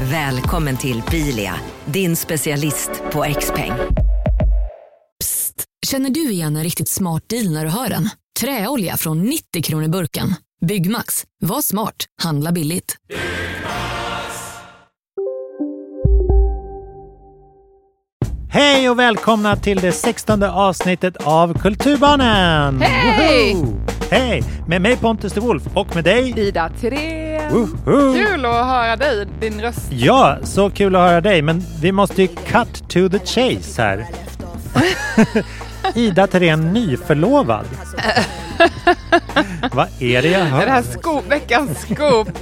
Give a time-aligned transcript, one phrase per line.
[0.00, 1.54] Välkommen till Bilia,
[1.84, 3.72] din specialist på XPeng.
[5.20, 5.64] Psst!
[5.86, 8.08] Känner du igen en riktigt smart deal när du hör den?
[8.40, 10.34] Träolja från 90 kronor burken.
[10.66, 11.24] Byggmax.
[11.40, 11.94] Var smart.
[12.22, 12.96] Handla billigt.
[18.50, 22.80] Hej och välkomna till det 16 avsnittet av Kulturbarnen!
[22.80, 23.56] Hej!
[24.10, 24.42] Hej!
[24.68, 26.34] Med mig Pontus de Wolf och med dig...
[26.36, 27.25] Ida Thirén.
[27.50, 28.12] Woho!
[28.14, 29.92] Kul att höra dig, din röst.
[29.92, 34.06] Ja, så kul att höra dig, men vi måste ju cut to the chase här.
[35.94, 37.66] Ida Thirén nyförlovad.
[39.72, 40.66] Vad är det jag hör?
[40.66, 42.28] Det här scoop, veckans scoop.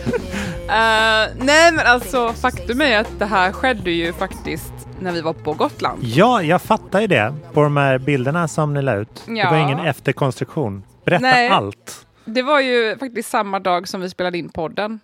[0.64, 5.32] Eh, nej men alltså faktum är att det här skedde ju faktiskt när vi var
[5.32, 5.98] på Gotland.
[6.04, 9.22] Ja, jag fattar ju det på de här bilderna som ni la ut.
[9.26, 9.50] Det Ja.
[9.50, 10.82] var ingen efterkonstruktion.
[11.04, 11.48] Berätta Nej.
[11.48, 12.03] allt.
[12.24, 15.00] Det var ju faktiskt samma dag som vi spelade in podden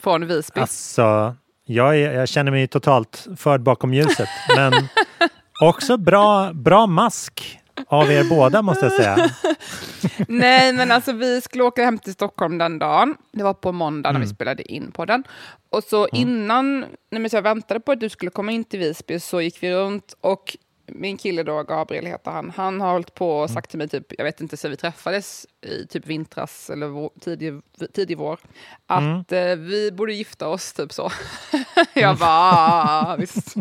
[0.00, 0.60] från Visby.
[0.60, 4.28] Alltså, jag, är, jag känner mig totalt förd bakom ljuset.
[4.56, 4.72] Men
[5.62, 9.30] också bra, bra mask av er båda måste jag säga.
[10.28, 13.14] Nej, men alltså vi skulle åka hem till Stockholm den dagen.
[13.32, 15.24] Det var på måndag när vi spelade in på den.
[15.70, 19.40] Och så innan, när jag väntade på att du skulle komma in till Visby så
[19.40, 20.56] gick vi runt och
[20.88, 24.12] min kille då, Gabriel heter han, han har hållit på och sagt till mig, typ,
[24.18, 27.60] jag vet inte, så vi träffades i typ vintras eller vår, tidig,
[27.94, 28.38] tidig vår,
[28.86, 31.10] att eh, vi borde gifta oss, typ så.
[31.94, 33.54] jag bara, "Ah, visst.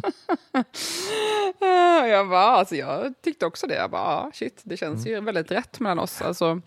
[2.10, 3.76] jag bara, alltså jag tyckte också det.
[3.76, 6.22] Jag bara, ah, shit, det känns ju väldigt rätt mellan oss.
[6.22, 6.62] Alltså,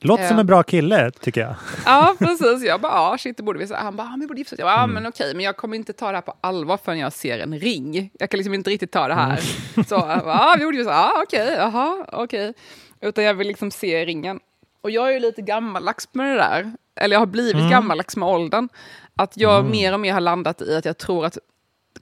[0.00, 0.40] Låter som Ja.
[0.40, 1.54] en bra kille tycker jag.
[1.86, 2.62] Ja, precis.
[2.64, 3.80] Jag bara, ah, shit, det borde vi säga.
[3.80, 4.58] Han bara, ah, vi borde gifta oss.
[4.58, 4.94] Jag bara, ah, Mm.
[4.94, 7.58] men okej, men jag kommer inte ta det här på allvar förrän jag ser en
[7.58, 8.10] ring.
[8.18, 9.40] Jag kan liksom inte riktigt ta det här.
[9.76, 9.84] Mm.
[9.84, 10.96] Så, ah, vi borde gifta oss.
[10.96, 12.54] Ah, okej, jaha, okej.
[13.00, 14.40] Utan jag vill liksom se ringen.
[14.80, 16.72] Och jag är ju lite gammaldags med det där.
[17.00, 17.70] Eller jag har blivit Mm.
[17.70, 18.68] gammaldags med åldern.
[19.16, 21.38] Att jag mer och mer har landat i att jag tror att,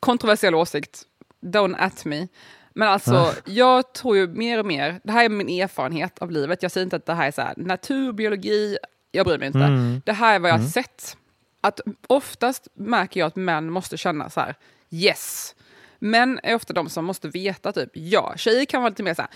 [0.00, 1.02] kontroversiell åsikt,
[1.44, 2.28] don't at me.
[2.78, 6.62] Men alltså, jag tror ju mer och mer, det här är min erfarenhet av livet,
[6.62, 8.78] jag säger inte att det här är så här, naturbiologi,
[9.12, 9.58] jag bryr mig inte.
[9.58, 10.02] Mm.
[10.04, 11.16] Det här är vad jag har sett.
[11.60, 14.54] Att oftast märker jag att män måste känna så här,
[14.90, 15.54] yes.
[15.98, 19.22] Män är ofta de som måste veta typ, ja, tjejer kan vara lite mer så
[19.22, 19.30] här,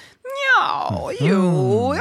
[0.56, 1.94] ja, jo,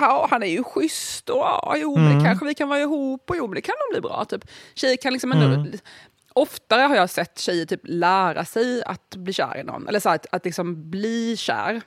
[0.00, 3.30] ja, han är ju schysst och ja, jo, men det kanske vi kan vara ihop
[3.30, 4.24] och jo, men det kan nog bli bra.
[4.24, 4.44] Typ.
[4.74, 5.78] Tjejer kan liksom ändå,
[6.34, 10.08] oftare har jag sett tjejer typ lära sig att bli kär i någon, eller så
[10.08, 11.80] här, att, att liksom bli kär.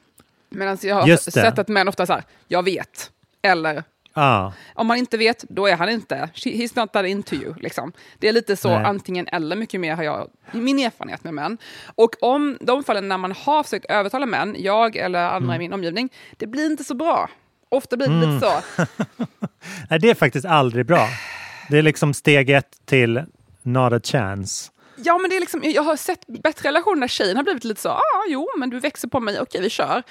[0.49, 3.83] Medan jag har sett att män ofta så här, jag vet, eller
[4.17, 6.29] Ja, om man inte vet, då är han inte.
[6.33, 7.53] He's not that into you.
[7.59, 7.91] Liksom.
[8.19, 8.85] Det är lite så Nej.
[8.85, 11.57] antingen eller, mycket mer har jag min erfarenhet med män.
[11.95, 15.73] Och om de fallen när man har försökt övertala män, jag eller andra i min
[15.73, 17.29] omgivning, det blir inte så bra.
[17.69, 18.85] Ofta blir det lite så.
[19.89, 21.07] Nej, det är faktiskt aldrig bra.
[21.69, 23.23] Det är liksom steg ett till
[23.67, 24.71] not a chance.
[24.95, 27.81] Ja, men det är liksom, jag har sett bättre relationer där tjejen har blivit lite
[27.81, 30.03] så, ah, jo, men du växer på mig, okej, vi kör.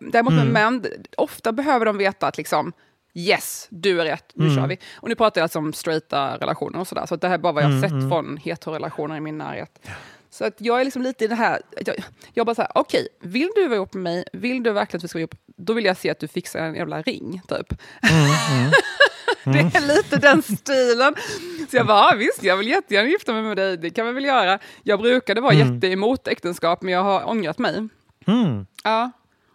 [0.00, 0.84] Däremot med män,
[1.16, 2.72] ofta behöver de veta att liksom,
[3.14, 4.78] yes, du är rätt, nu kör vi.
[4.94, 7.52] Och nu pratar jag alltså om straighta relationer och sådär, så det här är bara
[7.52, 9.86] vad jag har sett från hetero-relationer i min närhet.
[10.30, 11.96] Så att jag är liksom lite i det här, jag,
[12.32, 15.04] jag bara så här, okej, vill du vara ihop med mig, vill du verkligen att
[15.04, 17.80] vi ska vara ihop, då vill jag se att du fixar en jävla ring, typ.
[19.44, 21.14] Det är lite den stilen.
[21.70, 24.12] Så jag bara, "Ja, visst, jag vill jättegärna gifta mig med dig, det kan vi
[24.12, 24.58] väl göra.
[24.82, 27.88] Jag brukade vara jätte emot äktenskap, men jag har ångrat mig.
[28.26, 29.10] Mm, Ja.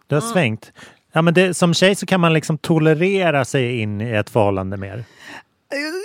[0.06, 0.72] det har svängt.
[1.12, 4.76] Ja, men det, som tjej så kan man liksom tolerera sig in i ett förhållande
[4.76, 5.04] mer.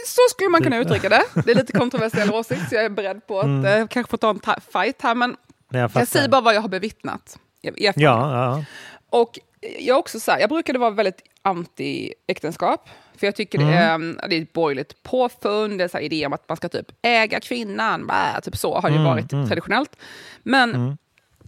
[0.06, 1.24] Så skulle man kunna uttrycka det.
[1.46, 4.30] Det är lite kontroversiell åsikt, så jag är beredd på att eh, kanske få ta
[4.30, 5.36] en ta- fight här, men
[5.72, 7.40] Jag, jag säger bara vad jag har bevittnat.
[7.62, 8.64] Ja, ja.
[9.10, 9.40] Och
[9.80, 12.90] jag, också så här, jag brukade vara väldigt anti-äktenskap.
[13.20, 16.26] För jag tycker det, är, det är ett borgerligt påfund, det är så här idé
[16.26, 19.96] om att man ska typ äga kvinnan, bä, typ så har det ju varit traditionellt.
[20.44, 20.98] Men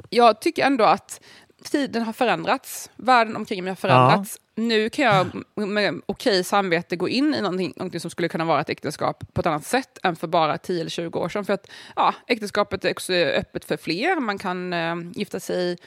[0.10, 1.22] jag tycker ändå att
[1.64, 4.40] tiden har förändrats, världen omkring mig har förändrats.
[4.56, 8.62] Nu kan jag med okej samvete gå in i någonting, någonting som skulle kunna vara
[8.62, 11.46] ett äktenskap på ett annat sätt än för bara 10 eller 20 år sedan.
[11.46, 15.78] För att ja, äktenskapet är också öppet för fler, man kan eh, gifta sig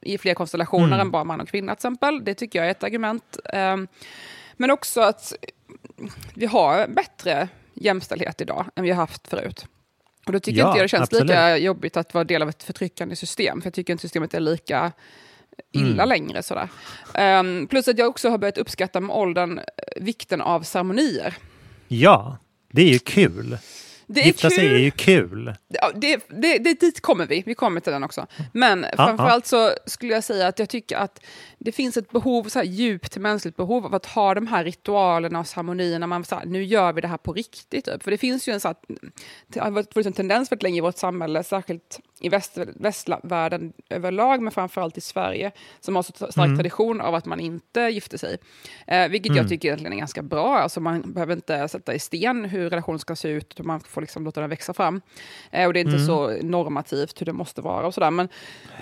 [0.00, 2.24] i fler konstellationer än bara man och kvinna till exempel.
[2.24, 3.38] Det tycker jag är ett argument.
[3.54, 3.88] Um,
[4.62, 5.32] men också att
[6.34, 9.66] vi har bättre jämställdhet idag än vi har haft förut.
[10.26, 11.22] Och då tycker Ja, inte jag det känns absolut.
[11.28, 13.60] lika jobbigt att vara del av ett förtryckande system.
[13.60, 14.92] För jag tycker inte systemet är lika
[15.72, 16.08] illa Mm.
[16.08, 16.42] längre.
[16.42, 16.68] Sådär.
[17.14, 19.64] Ehm, plus att jag också har börjat uppskatta med åldern eh,
[19.96, 21.34] vikten av ceremonier.
[21.88, 22.36] Ja,
[22.72, 23.58] det är ju kul.
[24.06, 24.74] Det är Gifta sig kul.
[24.74, 25.54] är ju kul.
[25.68, 28.26] Ja, det, det, det, dit kommer vi, vi kommer till den också.
[28.52, 31.20] Men framförallt så skulle jag säga att jag tycker att
[31.58, 35.38] det finns ett behov, så här djupt mänskligt behov av att ha de här ritualerna
[35.40, 36.06] och ceremonierna.
[36.06, 37.84] Man så här, nu gör vi det här på riktigt.
[37.84, 38.02] Typ.
[38.02, 38.76] För det finns ju en, så här,
[39.46, 44.42] det har varit en tendens väldigt länge i vårt samhälle, särskilt i väst, västvärlden överlag,
[44.42, 46.56] men framförallt i Sverige, som har så stark Mm.
[46.56, 48.38] tradition av att man inte gifter sig.
[48.86, 50.58] Eh, vilket jag tycker egentligen är ganska bra.
[50.58, 54.24] Alltså man behöver inte sätta i sten hur relationen ska se ut, man får liksom
[54.24, 55.00] låta den växa fram.
[55.50, 56.06] Eh, och det är inte Mm.
[56.06, 58.10] så normativt hur det måste vara och sådär.
[58.10, 58.28] Men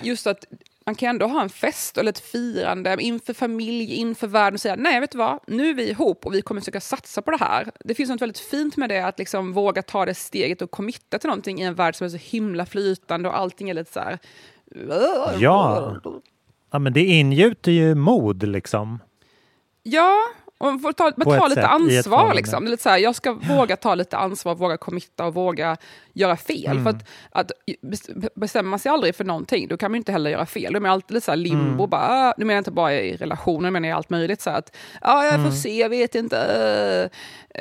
[0.01, 0.45] just att
[0.85, 4.75] man kan ändå ha en fest eller ett firande inför familj, inför världen och säga
[4.75, 7.37] nej, vet du vad, nu är vi ihop och vi kommer försöka satsa på det
[7.37, 7.71] här.
[7.79, 11.19] Det finns något väldigt fint med det, att liksom våga ta det steget och committa
[11.19, 13.99] till någonting i en värld som är så himla flytande och allting är lite så
[13.99, 14.19] här...
[15.39, 15.95] Ja.
[16.71, 18.99] Ja, men det ingjuter ju mod liksom.
[19.83, 20.17] Ja,
[20.65, 22.33] man får ta, man ett lite sätt, ansvar.
[22.33, 22.65] Liksom.
[22.65, 25.77] Lite så här, jag ska våga ta lite ansvar, våga committa och våga
[26.13, 26.71] göra fel.
[26.77, 26.83] Mm.
[26.83, 30.29] För att, att bes- bestämmer man sig aldrig för någonting, då kan man inte heller
[30.31, 30.73] göra fel.
[30.73, 31.65] Då är man alltid lite så limbo.
[31.83, 31.89] Mm.
[31.89, 34.41] Bara, ah, nu menar jag inte bara i relationer, men i allt möjligt.
[34.41, 35.51] Så här att, ah, jag får Mm.
[35.51, 37.09] se, jag vet inte.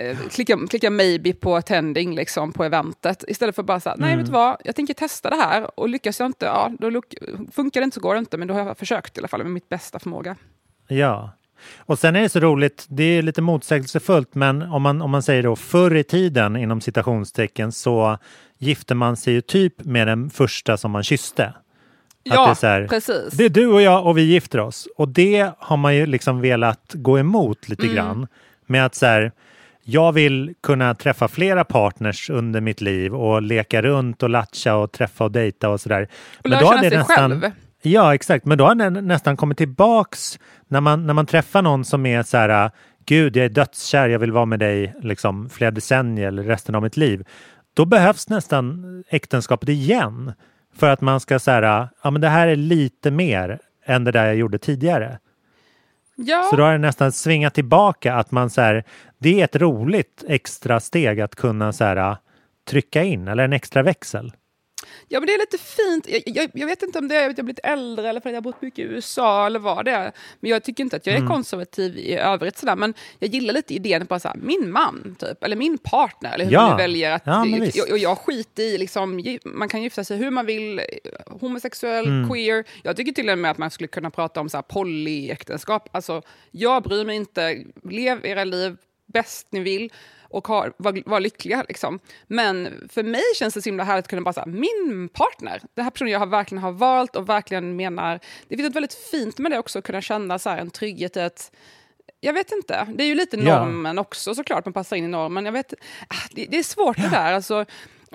[0.03, 3.25] Uh, klicka, klicka maybe på attending liksom, på eventet.
[3.29, 4.19] Istället för bara så här, nej Mm.
[4.19, 5.81] vet du vad, jag tänker testa det här.
[5.81, 7.03] Och lyckas jag inte, ja, då
[7.53, 8.37] funkar det inte så går det inte.
[8.37, 10.37] Men då har jag försökt i alla fall med mitt bästa förmåga.
[10.89, 11.31] Ja.
[11.79, 15.23] Och sen är det så roligt, det är lite motsägelsefullt, men om man, om man
[15.23, 18.19] säger då förr i tiden inom citationstecken så
[18.59, 21.45] gifte man sig ju typ med den första som man kysste.
[21.47, 21.55] Att
[22.23, 23.31] Ja, det är här, precis.
[23.33, 24.89] Det är du och jag och vi gifter oss.
[24.97, 27.95] Och det har man ju liksom velat gå emot lite Mm.
[27.95, 28.27] grann.
[28.67, 29.33] Med att så här,
[29.85, 34.93] jag vill kunna träffa flera partners under mitt liv och leka runt och latcha och
[34.93, 36.09] träffa och dejta och sådär.
[36.45, 37.51] Och lära känna sig själv.
[37.83, 38.45] Ja, exakt.
[38.45, 40.39] Men då har den nästan kommit tillbaks
[40.69, 42.71] när man, när man träffar någon som är så här,
[43.07, 46.83] gud, jag är dödskär, jag vill vara med dig liksom flera decennier eller resten av
[46.83, 47.27] mitt liv.
[47.75, 50.33] Då behövs nästan äktenskapet igen
[50.75, 54.27] för att man ska säga, ja men det här är lite mer än det där
[54.27, 55.19] jag gjorde tidigare.
[56.15, 56.49] Ja.
[56.51, 58.85] Så då har det nästan svingat tillbaka att man så här,
[59.19, 62.17] det är ett roligt extra steg att kunna så här,
[62.69, 64.33] trycka in, eller en extra växel.
[65.09, 66.09] Ja, men det är lite fint.
[66.09, 68.33] Jag, jag, jag vet inte om det är att jag blivit äldre eller för att
[68.35, 70.13] jag har bott mycket i USA eller vad det är.
[70.41, 71.31] Men jag tycker inte att jag är Mm.
[71.31, 72.59] konservativ i övrigt.
[72.59, 72.77] Sådär.
[72.77, 76.35] Men jag gillar lite idén på så här, min man, typ, eller min partner.
[76.35, 76.69] Eller hur Ja.
[76.69, 77.23] man väljer att...
[77.27, 77.41] Ja,
[77.85, 80.81] och, och jag skiter i, liksom, man kan gifta sig hur man vill,
[81.41, 82.29] homosexuell, Mm.
[82.31, 82.65] queer.
[82.83, 85.89] Jag tycker till och med att man skulle kunna prata om så här polyäktenskap.
[85.93, 88.77] Alltså, jag bryr mig inte, lev era liv
[89.07, 89.93] bäst ni vill
[90.31, 91.65] och har, var, var lyckliga.
[91.69, 92.01] Liksom.
[92.27, 95.85] Men för mig känns det så himla härligt att kunna bara säga min partner, den
[95.85, 98.21] här personen jag har verkligen har valt och verkligen menar.
[98.49, 101.17] Det finns något väldigt fint med det också, att kunna känna så här, en trygghet
[101.17, 101.51] i att
[102.21, 102.89] jag vet inte.
[102.95, 103.65] Det är ju lite Ja.
[103.65, 105.45] normen också såklart, man passar in i normen.
[105.45, 105.75] Jag vet,
[106.09, 107.33] ah, det, det är svårt det där.
[107.33, 107.65] Alltså,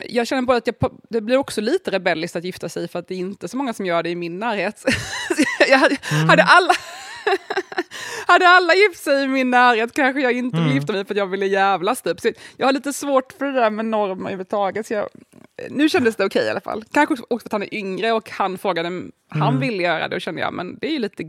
[0.09, 0.75] jag känner bara att jag,
[1.09, 3.73] det blir också lite rebelliskt att gifta sig för att det är inte så många
[3.73, 4.83] som gör det i min närhet.
[5.69, 5.97] jag hade,
[6.27, 6.73] hade alla...
[8.27, 11.18] Hade alla gift sig i min närhet kanske jag inte vill gifta mig för att
[11.18, 12.01] jag ville jävlas.
[12.01, 12.19] Typ.
[12.19, 14.88] Så jag har lite svårt för det där med normer överhuvudtaget.
[14.88, 15.07] Så jag,
[15.69, 16.83] nu kändes det okej i alla fall.
[16.94, 20.15] Kanske också för att han är yngre och han frågade om han ville göra det
[20.15, 21.24] och kände jag, men det är ju lite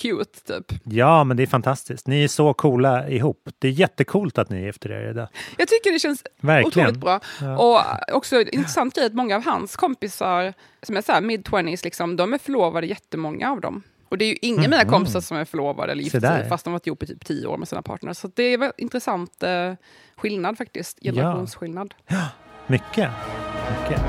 [0.00, 0.80] cute typ.
[0.84, 2.06] Ja, men det är fantastiskt.
[2.06, 3.48] Ni är så coola ihop.
[3.58, 5.28] Det är jättekult att ni gifter er idag.
[5.56, 6.88] Jag tycker det känns Verkligen.
[6.88, 7.20] otroligt bra.
[7.58, 7.80] Och
[8.16, 12.34] också intressant grej att många av hans kompisar, som är så här mid-20s, liksom, de
[12.34, 13.82] är förlovade jättemånga av dem.
[14.12, 16.64] Och det är ju ingen av mina kompisar som är förlovade eller gifta sig, fast
[16.64, 18.16] de har varit ihop i typ tio år med sina partners.
[18.16, 19.72] Så det är väl intressant eh,
[20.16, 21.94] skillnad faktiskt, generationsskillnad.
[22.66, 23.10] Mycket.
[23.80, 24.00] Mycket.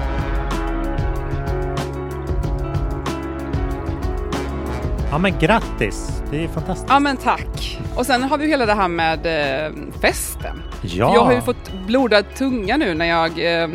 [5.11, 6.23] Ja, men grattis!
[6.31, 6.89] Det är fantastiskt.
[6.89, 7.79] Ja men tack.
[7.95, 9.25] Och sen har vi ju hela det här med
[9.65, 10.61] eh, festen.
[10.81, 11.13] Ja.
[11.13, 13.69] Jag har ju fått blodad tunga nu när jag eh,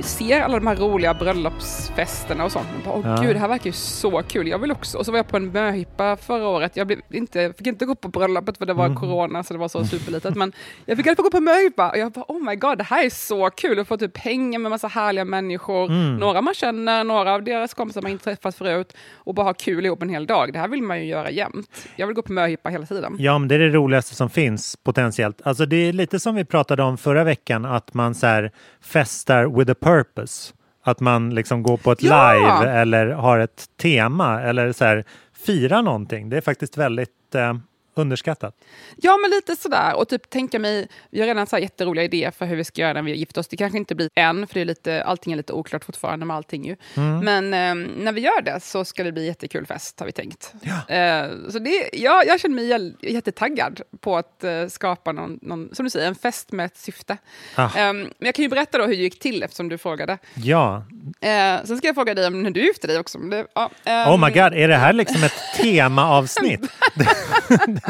[0.00, 2.66] ser alla de här roliga bröllopsfesterna och sånt.
[2.74, 3.22] Jag bara, Åh Ja.
[3.26, 4.48] gud, det här verkar ju så kul.
[4.48, 4.98] Jag vill också.
[4.98, 6.76] Och så var jag på en möhippa förra året.
[6.76, 8.96] Jag blev inte, fick inte gå på bröllopet för det var Mm.
[8.96, 10.34] corona så det var så superlitet.
[10.36, 10.52] Men
[10.86, 12.84] jag fick i alla fall gå på möhippa och jag bara oh my god, det
[12.84, 13.78] här är så kul.
[13.78, 15.86] Att få typ hänga med massa härliga människor.
[15.86, 16.16] Mm.
[16.16, 18.96] Några man känner, några av deras kompisar man inte träffat förut.
[19.14, 20.52] Och bara ha kul ihop en hel dag.
[20.52, 21.70] Det här vill man ju göra jämt.
[21.96, 23.16] Jag vill gå på möhippa hela tiden.
[23.18, 25.40] Ja, men det är det roligaste som finns potentiellt.
[25.44, 29.58] Alltså det är lite som vi pratade om förra veckan, att man så här festar
[29.58, 30.54] with a purpose.
[30.84, 32.32] Att man liksom går på ett Ja!
[32.32, 35.04] live eller har ett tema eller så här
[35.46, 36.28] firar någonting.
[36.28, 37.54] Det är faktiskt väldigt, eh,
[37.94, 38.56] underskattat.
[38.96, 39.96] Ja, men lite sådär.
[39.96, 42.80] Och typ tänka mig, vi har redan så här jätteroliga idéer för hur vi ska
[42.80, 43.48] göra när vi gifter oss.
[43.48, 46.36] Det kanske inte blir än, för det är lite, allting är lite oklart fortfarande med
[46.36, 46.76] allting ju.
[46.94, 47.18] Mm.
[47.24, 50.54] Men eh, när vi gör det så ska det bli jättekul fest, har vi tänkt.
[50.88, 55.84] Eh, så det, ja, jag känner mig jättetaggad på att eh, skapa någon, någon, som
[55.84, 57.16] du säger, en fest med ett syfte.
[57.54, 57.64] Ah.
[57.64, 60.18] Eh, men jag kan ju berätta då hur det gick till eftersom du frågade.
[60.34, 60.84] Ja.
[61.20, 63.18] Eh, sen ska jag fråga dig om när du gifte dig också.
[63.18, 66.60] Det, ja, Oh my ehm, god, är det här liksom ett temaavsnitt?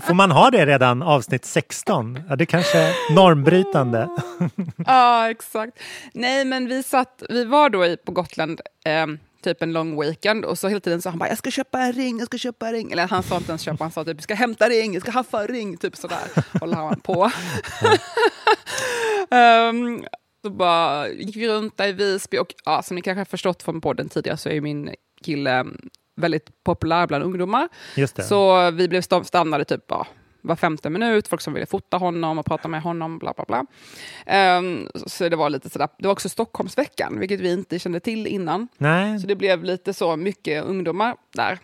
[0.00, 2.18] Får man ha det redan avsnitt 16?
[2.28, 4.08] Ja, det kanske är normbrytande.
[4.86, 5.78] Ja, exakt.
[6.12, 10.58] Nej, men vi, satt, vi var då på Gotland ehm, typ en lång weekend och
[10.58, 12.72] så hela tiden sa han bara jag ska köpa en ring, jag ska köpa en
[12.72, 12.92] ring.
[12.92, 15.10] Eller han sa inte ens köpa, han sa typ jag ska hämta ring, jag ska
[15.10, 16.44] haffa en ring, typ sådär.
[16.60, 17.30] Håller han på.
[19.30, 20.04] Ehm,
[20.42, 23.62] så bara gick vi runt där i Visby och ja, som ni kanske har förstått
[23.62, 25.66] från podden tidigare så är min kille
[26.18, 27.68] väldigt populär bland ungdomar.
[27.96, 28.22] Just det.
[28.22, 30.06] Så vi blev sta- stannade typ ja,
[30.40, 33.66] var femte minut, folk som ville fota honom och prata med honom, bla bla bla.
[34.26, 38.26] Ehm, så det var lite sådär, det var också Stockholmsveckan, vilket vi inte kände till
[38.26, 38.68] innan.
[38.78, 41.58] Nej, Så det blev lite så mycket ungdomar där.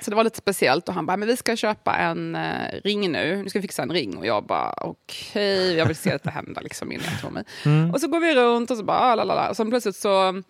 [0.00, 3.12] Så det var lite speciellt och han bara, men vi ska köpa en eh, ring
[3.12, 4.16] nu, nu ska vi fixa en ring.
[4.16, 7.44] Och jag bara, okej, jag vill se detta hända liksom innan jag tror mig.
[7.92, 9.48] Och så går vi runt och så bara, ah, la la.
[9.50, 10.42] Och så plötsligt så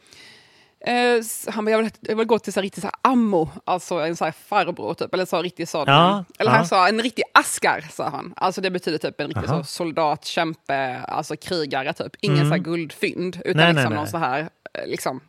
[0.80, 3.50] Eh, han bara, jag vill, jag vill gå till så här, riktigt så här ammo,
[3.64, 5.84] alltså en så här farbror typ, eller så riktigt sån.
[5.86, 6.56] Ja, eller ja.
[6.56, 8.34] han sa en riktig askar, sa han.
[8.36, 9.58] Alltså det betyder typ en riktig Aha.
[9.58, 12.12] så soldat, kämpe, alltså krigare typ.
[12.20, 13.98] Ingen så här guldfynd, utan Nej, liksom nej.
[13.98, 15.20] någon så här, eh, liksom,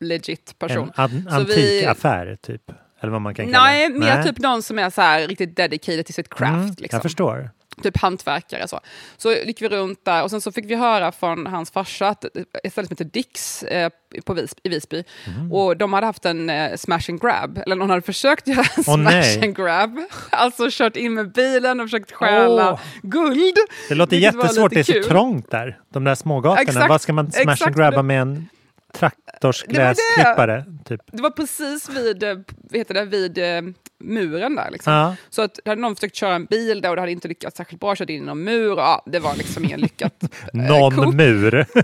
[0.00, 0.92] legit person.
[0.96, 2.62] en an- Så vi- antikaffär typ.
[3.00, 6.06] Eller vad man kan kalla Nej, mer typ någon som är så här riktigt dedicated
[6.06, 6.52] till sitt craft.
[6.54, 7.50] Mm, liksom Jag förstår.
[7.82, 8.68] Typ hantverkare.
[8.68, 8.80] Så.
[9.16, 12.24] så gick vi runt där och sen så fick vi höra från hans farsa att
[12.24, 13.90] ett ställe som heter Dicks eh,
[14.24, 15.04] på Vis, i Visby.
[15.26, 15.52] Mm.
[15.52, 18.84] Och de hade haft en eh, smash and grab, eller någon hade försökt göra en
[18.86, 19.44] Åh, smash nej.
[19.44, 19.98] and grab.
[20.30, 22.80] Alltså kört in med bilen och försökt stjäla Åh.
[23.02, 23.56] guld.
[23.88, 25.04] Det låter jättesvårt, det är så kul.
[25.04, 25.78] trångt där.
[25.92, 26.62] De där smågatorna.
[26.62, 27.66] Exakt, Vad ska man smash exakt.
[27.66, 28.48] and grabba med en
[28.98, 30.64] traktorsgräsklippare?
[30.84, 31.00] Typ.
[31.12, 32.36] Det var precis vid, eh,
[32.72, 33.62] heter det, vid eh,
[34.00, 34.70] muren där.
[34.70, 34.92] Liksom.
[34.92, 35.16] Ja.
[35.30, 37.56] Så att, det hade någon försökt köra en bil där och det hade inte lyckats
[37.56, 38.72] särskilt bra, kört in i någon mur.
[38.72, 41.14] Och, ja, det var liksom ingen lyckat eh, Någon coup.
[41.14, 41.66] mur.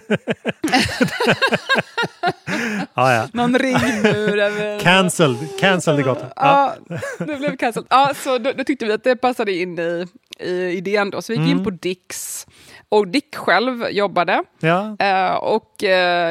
[2.94, 3.28] ja, ja.
[3.32, 4.80] Någon ringmur.
[4.80, 5.38] Cancelled.
[5.60, 6.32] Cancelled i Gotland.
[6.36, 6.76] Ja.
[6.88, 7.86] Ja, det blev cancelled.
[7.90, 10.06] Ja, så då, då tyckte vi att det passade in i,
[10.40, 11.10] i idén.
[11.10, 11.22] Då.
[11.22, 11.58] Så vi gick Mm.
[11.58, 12.46] in på Dicks.
[12.92, 14.44] Och Dick själv jobbade.
[14.60, 14.96] Ja.
[14.98, 15.84] Eh, och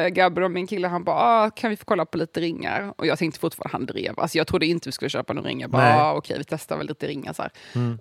[0.08, 2.94] Gabber och min kille han bara, ah, kan vi få kolla på lite ringar?
[2.96, 4.20] Och jag tänkte fortfarande han drev.
[4.20, 5.60] Alltså, jag trodde inte vi skulle köpa några ringar.
[5.60, 5.86] Jag bara.
[5.86, 6.00] Mm.
[6.00, 7.32] ah, okej vi testar väl lite ringar.
[7.32, 7.50] Så här.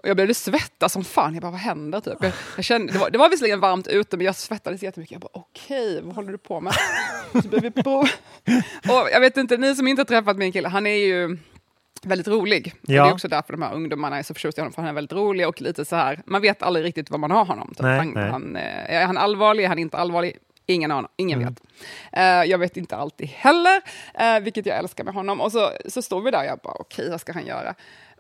[0.02, 1.34] Och jag började svettas som fan.
[1.34, 2.00] Jag bara, vad händer?
[2.00, 2.18] Typ.
[2.20, 5.12] Jag, jag kände, det, var, det var visserligen varmt ute men jag svettades jättemycket.
[5.12, 6.74] Jag bara, okej, vad håller du på med?
[7.32, 7.92] Så vi på.
[8.90, 11.38] Och jag vet inte, ni som inte har träffat min kille, han är ju
[12.06, 12.74] väldigt rolig.
[12.84, 13.04] Och Ja.
[13.04, 14.94] det är också därför de här ungdomarna är så förtjusta i honom, för han är
[14.94, 17.68] väldigt rolig och lite så här, man vet aldrig riktigt vad man har honom.
[17.68, 17.80] Typ.
[17.82, 18.30] Nej, han, nej.
[18.32, 20.38] Han, eh, är han allvarlig, är han inte allvarlig?
[20.66, 21.54] Ingen aning, ingen Mm.
[21.54, 21.64] vet.
[22.14, 23.82] Eh, jag vet inte alltid heller,
[24.14, 25.42] eh, vilket jag älskar med honom.
[25.42, 27.76] Och så, så står vi där och jag bara, okej, vad ska han göra?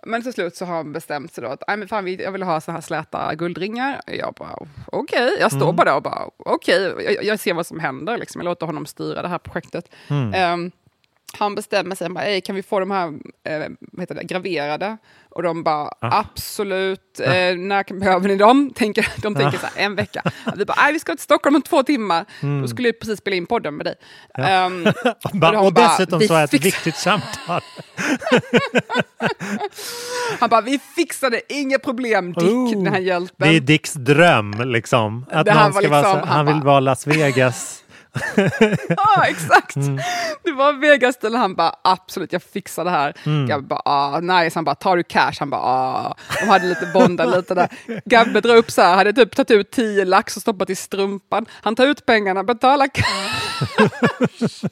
[0.05, 2.43] Men till slut så har han bestämt sig då att "Nej, men fan, jag vill
[2.43, 4.01] ha så här släta guldringar.
[4.07, 7.79] Jag bara, okej, jag står bara där och bara, okej, jag, jag ser vad som
[7.79, 8.17] händer.
[8.17, 8.41] Liksom.
[8.41, 9.89] Jag låter honom styra det här projektet.
[10.33, 10.71] Ehm,
[11.39, 13.07] han bestämmer sig, han bara, "Ey, kan vi få de här
[13.47, 13.69] eh,
[14.00, 14.97] heter det, graverade?
[15.29, 18.71] Och de bara, absolut, eh, när behöver ni dem?
[18.75, 20.23] Tänker, de tänker så här, en vecka.
[20.55, 22.25] Vi bara, nej vi ska till Stockholm om två timmar.
[22.61, 23.95] Då skulle jag precis spela in podden med dig.
[24.38, 24.83] Ehm,
[25.33, 27.61] Ba- de och bara, dessutom "Vi så är ett fixar-" viktigt samtal.
[30.39, 33.47] han bara, vi fixade, inga problem Dick, Oh, den här Det hjälten.
[33.55, 35.25] är Dicks dröm liksom.
[35.31, 37.80] Att Det någon ska vara liksom, så, han han vill bara- vara Las Vegas.
[38.89, 39.75] Ja, exakt.
[39.75, 39.99] Mm.
[40.43, 43.13] Det var Vegas till han bara absolut, jag fixar det här.
[43.25, 43.47] Mm.
[43.47, 45.33] Gabbe bara ah, nice, han bara tar du cash?
[45.39, 46.15] Han bara ah.
[46.41, 47.69] De hade lite bondat lite där.
[48.05, 51.45] Gabbe drar upp så här, hade typ tagit ut tio lax och stoppat i strumpan.
[51.51, 54.65] Han tar ut pengarna, betalar cash.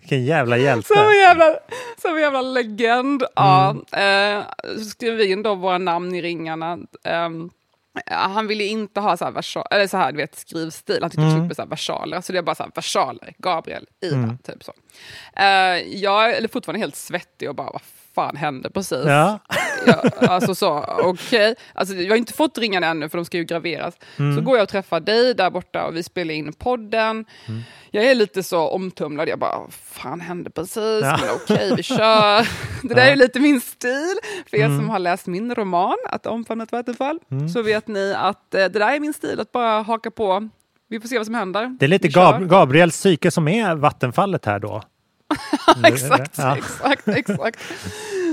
[0.00, 0.86] Vilken jävla hjälte.
[0.88, 1.56] Som en jävla,
[2.02, 3.24] som en jävla legend.
[3.36, 4.38] Ja, Mm.
[4.38, 4.44] eh,
[4.78, 6.78] så skrev vi in då våra namn i ringarna.
[7.02, 7.30] Ja,
[8.06, 11.20] han ville inte ha så här, versal, eller så här du vet, skrivstil, han tyckte
[11.22, 11.28] Mm.
[11.30, 12.20] det skulle bli så här versaler.
[12.20, 14.72] Så det är bara så här, versaler, Gabriel, Ida, typ så.
[15.36, 15.46] Eh,
[16.02, 17.82] jag är fortfarande helt svettig och bara, vad
[18.16, 19.04] fan hände precis?
[19.06, 19.38] Ja.
[19.86, 21.54] Ja, alltså så, okej.
[21.74, 23.94] Alltså, jag har inte fått ringarna ännu för de ska ju graveras.
[24.16, 27.24] Så går jag och träffar dig där borta och vi spelar in podden.
[27.90, 29.28] Jag är lite så omtumlad.
[29.28, 31.00] Jag bara, fan hände precis?
[31.02, 31.18] Ja.
[31.20, 32.48] Men okej, vi kör.
[32.88, 34.14] Det där är lite min stil.
[34.50, 37.18] För er som har läst min roman, Att omfamna ett vattenfall,
[37.54, 40.48] så vet ni att eh, det där är min stil, att bara haka på.
[40.88, 41.76] Vi får se vad som händer.
[41.80, 42.08] Det är lite.
[42.08, 44.82] Gab Gabriels psyke som är vattenfallet här då.
[45.84, 46.56] exakt, Ja.
[46.56, 47.60] exakt, exakt.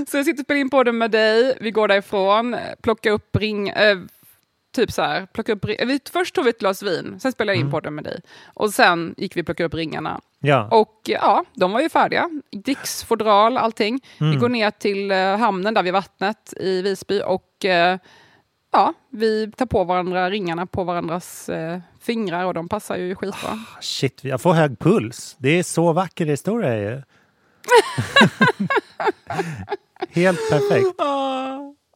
[0.08, 3.68] Så jag sitter och spelar in podden med dig, vi går därifrån, plockar upp ring...
[3.68, 3.98] Äh,
[4.74, 7.56] typ så här, plocka upp, vi, först tog vi ett glas vin, sen spelade jag
[7.60, 7.70] in Mm.
[7.72, 8.20] podden med dig.
[8.54, 10.20] Och sen gick vi och plockade upp ringarna.
[10.40, 10.68] Ja.
[10.70, 12.30] Och ja, de var ju färdiga.
[12.64, 14.00] Dix, fodral, allting.
[14.18, 14.38] Vi Mm.
[14.40, 17.98] går ner till eh, hamnen där vid vattnet i Visby och eh,
[18.74, 23.58] ja, vi tar på varandra ringarna på varandras eh, fingrar och de passar ju skitbra.
[23.80, 25.36] Shit, jag får hög puls.
[25.38, 27.02] Det är så vacker historia ju.
[30.10, 31.00] Helt perfekt.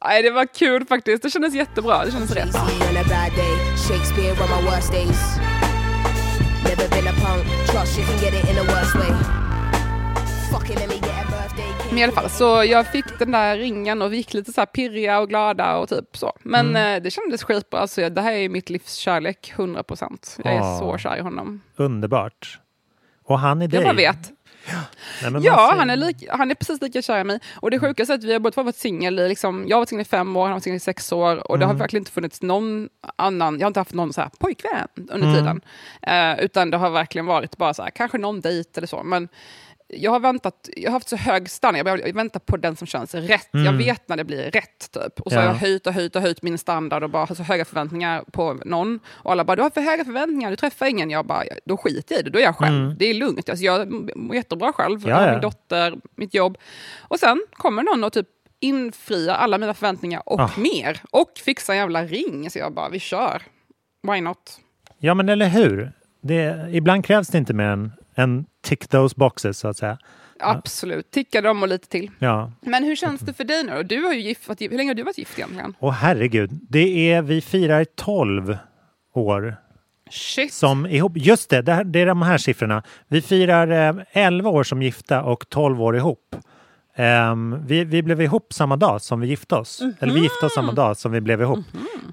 [0.04, 1.22] Nej, det var kul faktiskt.
[1.22, 2.04] Det kändes jättebra.
[2.04, 2.54] Det kändes rätt.
[2.54, 2.78] Easy
[11.88, 14.60] Men i alla fall, så jag fick den där ringen och vi gick lite så
[14.60, 16.32] här pirriga och glada och typ så.
[16.42, 17.80] Men eh, det kändes skitbra.
[17.80, 20.36] Alltså, det här är mitt livs kärlek, 100 procent.
[20.44, 20.78] Jag är Ah.
[20.78, 21.60] så kär i honom.
[21.76, 22.58] Underbart.
[23.24, 23.80] Och han är dig.
[23.80, 24.18] Jag bara vet.
[24.68, 24.76] Nej,
[25.22, 27.40] men man Ja, han är, lik, han är precis lika kär i mig.
[27.56, 29.88] Och det sjukaste är att vi har båda varit singel i, liksom, jag har varit
[29.88, 31.50] singel i fem år, han har varit singel i sex år.
[31.50, 31.78] Och det har Mm.
[31.80, 35.34] verkligen inte funnits någon annan, jag har inte haft någon så här pojkvän under Mm.
[35.34, 35.60] tiden.
[36.02, 39.02] Eh, utan det har verkligen varit bara så här, kanske någon dejt eller så.
[39.02, 39.28] Men
[39.88, 42.86] jag har väntat, jag har haft så hög standard, jag, jag väntar på den som
[42.86, 43.48] känns rätt.
[43.50, 45.20] Jag vet när det blir rätt typ.
[45.20, 45.44] Och så Mm.
[45.46, 45.50] Ja.
[45.50, 48.24] har jag höjt och höjt och höjt min standard och bara har så höga förväntningar
[48.32, 49.00] på någon.
[49.08, 51.10] Och alla bara, du har för höga förväntningar, du träffar ingen.
[51.10, 52.96] Jag bara, då skiter jag i det, då är jag själv.
[52.98, 55.08] Det är lugnt, alltså, jag mår jättebra själv.
[55.08, 55.30] Ja, ja.
[55.32, 56.58] min dotter, mitt jobb.
[57.00, 58.26] Och sen kommer någon och typ
[58.60, 60.50] infriar alla mina förväntningar och Ah.
[60.56, 61.00] mer.
[61.10, 62.50] Och fixar en jävla ring.
[62.50, 63.42] Så jag bara, vi kör.
[64.12, 64.60] Why not?
[64.98, 65.92] Ja, men eller hur?
[66.20, 69.98] Det, ibland krävs det inte mer än en tick those boxes, så att säga.
[70.40, 71.10] Absolut.
[71.10, 72.10] Ticka dem och lite till.
[72.18, 72.52] Ja.
[72.60, 73.82] Men hur känns det för dig nu då?
[73.82, 75.74] Du har ju gift, hur länge har du varit gift egentligen?
[75.78, 78.56] Och herregud, det är, vi firar 12
[79.14, 79.56] år
[80.10, 80.52] Shit.
[80.52, 81.12] som ihop.
[81.16, 82.82] Just det, det, här, det är de här siffrorna.
[83.08, 86.36] Vi firar eh, 11 år som gifta och 12 år ihop.
[86.96, 89.82] Ehm, vi, vi blev ihop samma dag som vi gifte oss.
[90.00, 91.64] Eller vi gifte oss samma dag som vi blev ihop.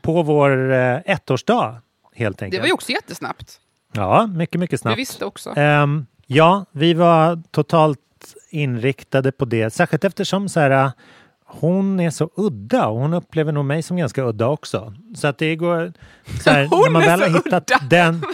[0.02, 1.82] På vår eh, ettårsdag,
[2.16, 2.58] helt enkelt.
[2.58, 3.60] Det var ju också jättesnabbt.
[3.94, 4.98] Ja, mycket, mycket Vi snabbt.
[4.98, 5.54] visste också.
[5.58, 8.00] Ehm, ja, vi var totalt
[8.50, 9.70] inriktade på det.
[9.74, 10.92] Särskilt eftersom så här,
[11.46, 14.94] hon är så udda och hon upplever nog mig som ganska udda också.
[15.16, 15.94] Så att det går...
[16.44, 17.88] Så här, Hon när man är väl så har hittat udda!
[17.90, 18.24] den...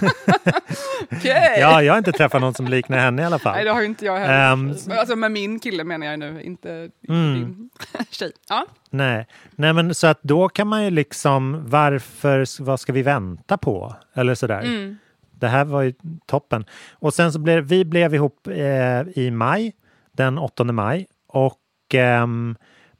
[1.12, 1.56] Okej.
[1.60, 3.54] Ja, jag har inte träffat någon som liknar henne i alla fall.
[3.54, 4.52] Nej, det har inte jag heller.
[4.52, 7.34] Ehm, alltså med min kille menar jag nu, inte Mm.
[7.34, 7.70] din
[8.10, 8.32] tjej.
[8.48, 8.66] Ja.
[8.90, 9.26] Nej.
[9.50, 13.94] Nej, men så att då kan man ju liksom, varför, vad ska vi vänta på?
[14.14, 14.60] Eller sådär.
[14.60, 14.98] Mm.
[15.40, 15.94] Det här var ju
[16.26, 16.64] toppen.
[16.92, 19.72] Och sen så blev vi blev ihop eh, i maj,
[20.12, 21.06] den 8 maj.
[21.28, 22.26] Och eh,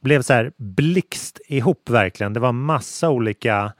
[0.01, 2.33] blev så här blixt ihop verkligen.
[2.33, 3.73] Det var massa olika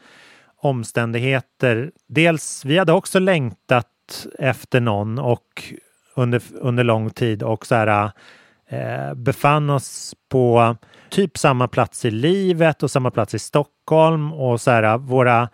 [0.62, 1.92] omständigheter.
[2.08, 5.64] Dels, vi hade också längtat efter någon och
[6.16, 8.12] under, under lång tid och så här
[8.70, 10.76] eh, befann oss på
[11.10, 15.50] typ samma plats i livet och samma plats i Stockholm och så här våra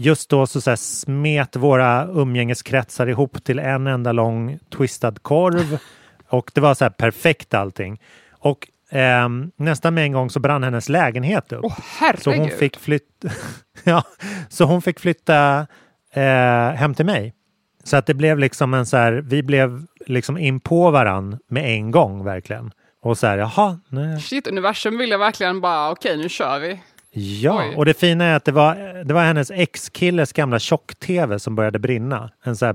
[0.00, 5.78] Just då så, så smet våra umgängeskretsar ihop till en enda lång twistad korv
[6.28, 8.00] och det var så här perfekt allting.
[8.30, 11.64] Och ehm, nästan med en gång så brann hennes lägenhet upp.
[11.98, 12.22] Herregud.
[12.22, 13.28] Så hon fick flytta,
[13.84, 14.02] ja,
[14.48, 15.66] så hon fick flytta
[16.12, 17.34] eh, hem till mig.
[17.84, 21.64] Så att det blev liksom en så här, vi blev liksom in på varann med
[21.64, 22.72] en gång verkligen.
[23.02, 26.80] Och så här, jaha, nu, Shit, universum ville verkligen bara, okej nu kör vi.
[27.12, 27.58] Ja.
[27.58, 27.74] Oj.
[27.76, 31.78] Och det fina är att det var, det var hennes ex-killes gamla tjock-tv som började
[31.78, 32.30] brinna.
[32.44, 32.74] En så här,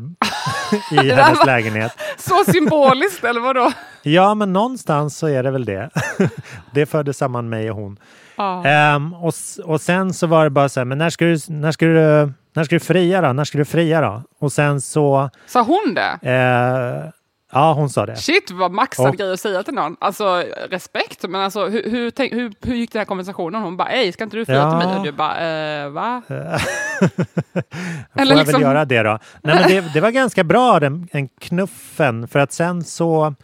[1.03, 1.91] I hennes lägenhet.
[2.17, 3.71] Så symboliskt, eller vadå?
[4.05, 5.89] Ja, men någonstans så är det väl det.
[6.73, 7.99] det förde samman mig och hon.
[8.35, 8.65] Ja.
[8.65, 11.71] Ehm, och, och sen så var det bara så här, men när ska du, när
[11.71, 13.33] ska du, när ska du fria då?
[13.33, 14.23] När ska du fria då?
[14.39, 16.29] Och sen så, Sa hon det?
[16.31, 17.09] eh,
[17.53, 18.15] ja hon sa det.
[18.15, 19.95] Shit vad maxad Och- grej att säga till någon.
[19.99, 23.61] Alltså respekt, men alltså hur, hur, tänk, hur, hur gick den här konversationen?
[23.61, 24.79] Hon bara, ej ska inte du fria Ja.
[24.79, 24.97] till mig?
[24.97, 26.21] Och du bara, eh, va?
[26.29, 29.19] Får Eller jag liksom- väl göra det då?
[29.43, 33.35] Nej, men det, det var ganska bra den en knuffen för att sen så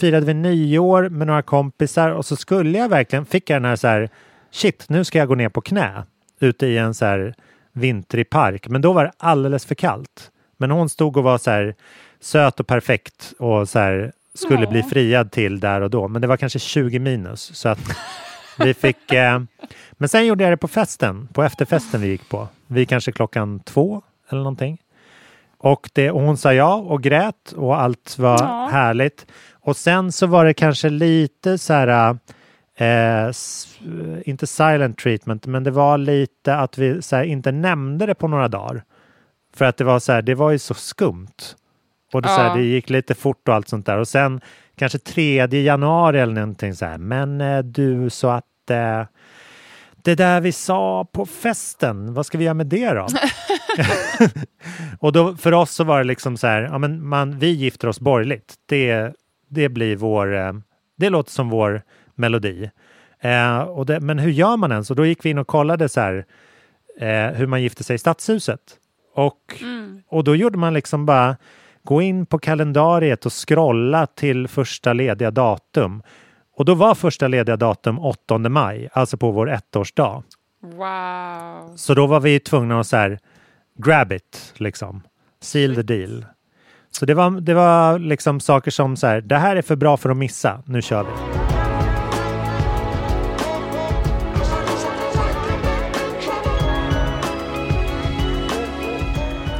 [0.00, 3.76] firade vi nyår med några kompisar och så skulle jag verkligen, fick jag den här
[3.76, 4.08] så här,
[4.50, 6.04] shit nu ska jag gå ner på knä
[6.40, 7.34] ute i en så här
[7.72, 8.68] vintrig park.
[8.68, 10.30] Men då var det alldeles för kallt.
[10.56, 11.74] Men hon stod och var så här
[12.22, 16.08] söt och perfekt och så här skulle bli friad till där och då.
[16.08, 17.78] Men det var kanske 20 minus så att
[18.58, 19.40] vi fick eh,
[19.92, 22.48] men sen gjorde jag det på festen, på efterfesten vi gick på.
[22.66, 24.78] Vi kanske klockan två eller någonting.
[25.58, 28.68] Och, det, och hon sa ja och grät och allt var Ja.
[28.72, 29.26] härligt.
[29.52, 32.16] Och sen så var det kanske lite så här,
[32.76, 33.32] eh,
[34.24, 38.28] inte silent treatment, men det var lite att vi så här, inte nämnde det på
[38.28, 38.82] några dagar.
[39.56, 41.54] För att det var så här, det var ju så skumt.
[42.14, 43.98] Och det, så här, det gick lite fort och allt sånt där.
[43.98, 44.40] Och sen
[44.76, 46.98] kanske 3 januari eller någonting så här.
[46.98, 49.02] Men eh, du, så att eh,
[50.02, 53.06] det där vi sa på festen, vad ska vi göra med det då?
[54.98, 57.88] och då, för oss så var det liksom så här, ja, men man, vi gifter
[57.88, 58.54] oss borgerligt.
[58.66, 59.12] Det,
[59.48, 60.52] det blir vår, eh,
[60.96, 61.82] det låter som vår
[62.14, 62.70] melodi.
[63.20, 64.90] Eh, och det, men hur gör man ens?
[64.90, 66.24] Och då gick vi in och kollade så här,
[67.34, 68.60] hur man gifte sig i stadshuset.
[69.14, 70.02] Och, mm.
[70.08, 71.36] och då gjorde man liksom bara
[71.84, 76.02] gå in på kalendariet och scrolla till första lediga datum.
[76.56, 80.22] Och då var första lediga datum 8 maj, alltså på vår ettårsdag.
[80.62, 81.76] Wow!
[81.76, 83.18] Så då var vi tvungna att så här,
[83.78, 85.02] grab it, liksom.
[85.40, 86.24] Seal the deal.
[86.90, 89.96] Så det var, det var liksom saker som så här, det här är för bra
[89.96, 91.10] för att missa, nu kör vi.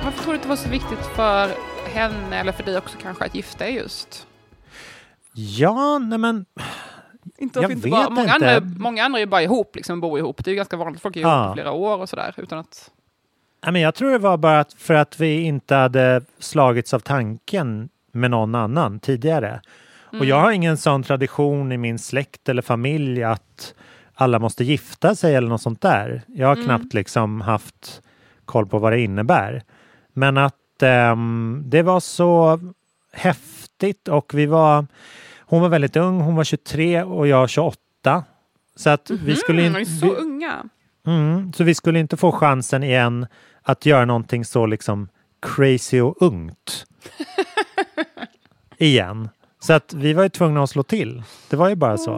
[0.05, 3.25] Varför tror du att det var så viktigt för henne, eller för dig också kanske,
[3.25, 4.27] att gifta er just?
[5.33, 6.45] Ja, nej men...
[7.39, 8.55] Inte jag vet bara, många, inte.
[8.57, 10.45] Andra, många andra är bara ihop, liksom bor ihop.
[10.45, 11.51] Det är ganska vanligt, folk är ihop ja.
[11.51, 12.35] i flera år och sådär.
[12.37, 12.91] Utan att...
[13.65, 17.89] Nej, men jag tror det var bara för att vi inte hade slagits av tanken
[18.13, 19.61] med någon annan tidigare.
[20.11, 20.21] Mm.
[20.21, 23.75] Och jag har ingen sån tradition i min släkt eller familj att
[24.15, 26.23] alla måste gifta sig eller något sånt där.
[26.27, 26.67] Jag har mm.
[26.67, 28.03] knappt liksom haft
[28.45, 29.63] koll på vad det innebär.
[30.13, 32.61] Men att um, det var så
[33.13, 34.87] häftigt och vi var
[35.39, 38.25] hon var väldigt ung, hon var 23 och jag 28.
[38.77, 39.85] Så att mm -hmm, vi skulle inte...
[39.85, 40.69] så unga!
[41.07, 43.27] Mm, så vi skulle inte få chansen igen
[43.63, 45.09] att göra någonting så liksom
[45.43, 46.87] crazy och ungt.
[48.79, 49.29] igen.
[49.61, 51.23] Så att vi var ju tvungna att slå till.
[51.51, 52.15] Det var ju bara så.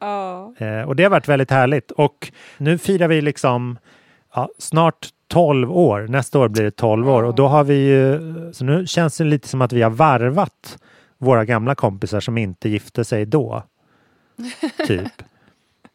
[0.00, 0.62] Oh.
[0.62, 1.90] Eh, och det har varit väldigt härligt.
[1.90, 3.78] Och nu firar vi liksom
[4.34, 6.06] ja, snart 12 år.
[6.08, 7.22] Nästa år blir det 12 år.
[7.22, 8.20] Och då har vi ju,
[8.52, 10.78] så nu känns det lite som att vi har varvat
[11.18, 13.62] våra gamla kompisar som inte gifte sig då.
[14.86, 15.12] Typ.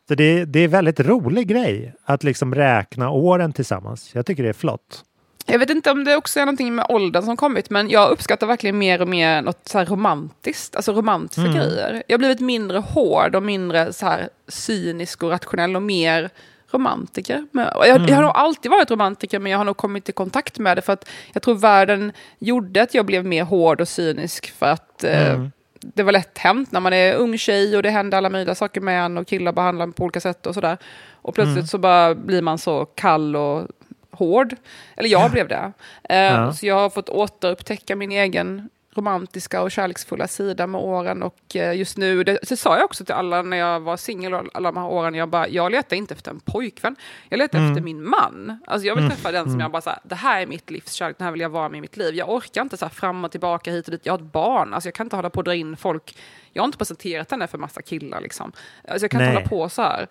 [0.07, 4.15] Så det, det är väldigt rolig grej att liksom räkna åren tillsammans.
[4.15, 5.03] Jag tycker det är flott.
[5.45, 8.47] Jag vet inte om det också är någonting med åldern som kommit, men jag uppskattar
[8.47, 11.53] verkligen mer och mer något så romantiskt, alltså romantiska mm.
[11.53, 12.03] grejer.
[12.07, 16.29] Jag har blivit mindre hård och mindre så här cynisk och rationell och mer
[16.71, 17.47] romantiker.
[17.53, 18.07] Jag, mm.
[18.07, 20.81] jag har nog alltid varit romantiker, men jag har nog kommit i kontakt med det
[20.81, 25.03] för att jag tror världen gjorde att jag blev mer hård och cynisk för att
[25.03, 25.41] eh, mm.
[25.41, 25.49] eh,
[25.81, 28.81] det var lätt hänt när man är ung tjej och det händer alla möjliga saker
[28.81, 30.77] med en och killar behandlar en på olika sätt och sådär.
[31.11, 31.67] Och plötsligt mm.
[31.67, 33.67] så bara blir man så kall och
[34.11, 34.55] hård.
[34.95, 35.29] Eller jag ja.
[35.29, 35.71] blev det.
[36.09, 36.53] Eh, ja.
[36.53, 41.23] Så jag har fått återupptäcka min egen romantiska och kärleksfulla sida med åren.
[41.23, 44.33] Och eh, just nu, det, det sa jag också till alla när jag var singel
[44.33, 46.95] alla de här åren, jag bara, jag letar inte efter en pojkvän,
[47.29, 47.71] jag letar mm.
[47.71, 48.59] efter min man.
[48.67, 49.15] Alltså jag vill mm.
[49.15, 49.61] träffa den som mm.
[49.61, 51.69] jag bara, så här, det här är mitt livs kärlek, det här vill jag vara
[51.69, 52.15] med i mitt liv.
[52.15, 54.73] Jag orkar inte så här, fram och tillbaka hit och dit, jag har ett barn,
[54.73, 56.17] alltså jag kan inte hålla på att dra in folk,
[56.53, 58.51] jag har inte presenterat henne för massa killar liksom.
[58.87, 59.29] Alltså jag kan Nej.
[59.29, 60.07] inte hålla på så här.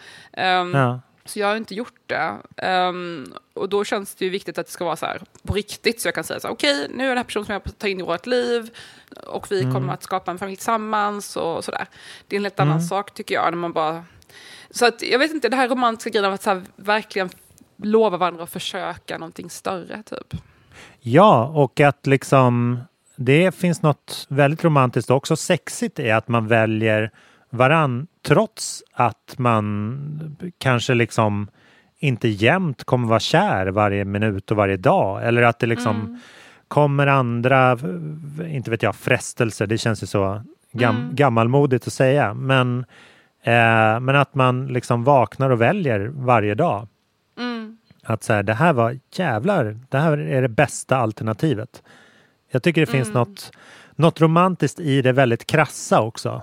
[0.60, 1.00] Um, ja.
[1.28, 2.36] Så jag har inte gjort det.
[2.66, 6.00] Um, och då känns det ju viktigt att det ska vara så här på riktigt.
[6.00, 7.78] Så jag kan säga så här, okej, okay, nu är det här personen som jag
[7.78, 8.70] tar in i vårt liv.
[9.26, 9.74] Och vi mm.
[9.74, 11.86] kommer att skapa en familj tillsammans och sådär.
[12.26, 12.70] Det är en helt mm.
[12.70, 13.44] annan sak tycker jag.
[13.44, 14.04] När man bara...
[14.70, 17.30] Så att jag vet inte, det här romantiska grejen av att så här, verkligen
[17.76, 20.34] lova varandra att försöka någonting större typ.
[21.00, 22.78] Ja, och att liksom
[23.16, 27.10] det finns något väldigt romantiskt och också sexigt i att man väljer
[27.50, 31.48] varann trots att man kanske liksom
[31.98, 36.20] inte jämt kommer vara kär varje minut och varje dag eller att det liksom mm.
[36.68, 37.78] kommer andra,
[38.48, 39.66] inte vet jag, frestelser.
[39.66, 41.14] Det känns ju så gam mm.
[41.14, 42.78] gammalmodigt att säga, men,
[43.42, 46.88] eh, men att man liksom vaknar och väljer varje dag.
[47.38, 47.78] Mm.
[48.04, 51.82] Att så det här var jävlar, det här är det bästa alternativet.
[52.50, 53.18] Jag tycker det finns mm.
[53.18, 53.52] något,
[53.96, 56.42] något romantiskt i det väldigt krassa också.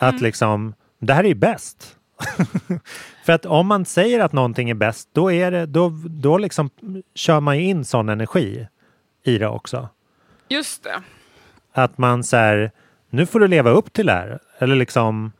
[0.00, 0.22] Att mm.
[0.22, 1.96] liksom, det här är ju bäst.
[3.24, 6.70] För att om man säger att någonting är bäst, då, är det, då, då liksom
[7.14, 8.66] kör man ju in sån energi
[9.24, 9.88] i det också.
[10.48, 11.02] Just det.
[11.72, 12.70] Att man säger,
[13.10, 14.38] nu får du leva upp till det här.
[14.58, 15.32] Eller liksom,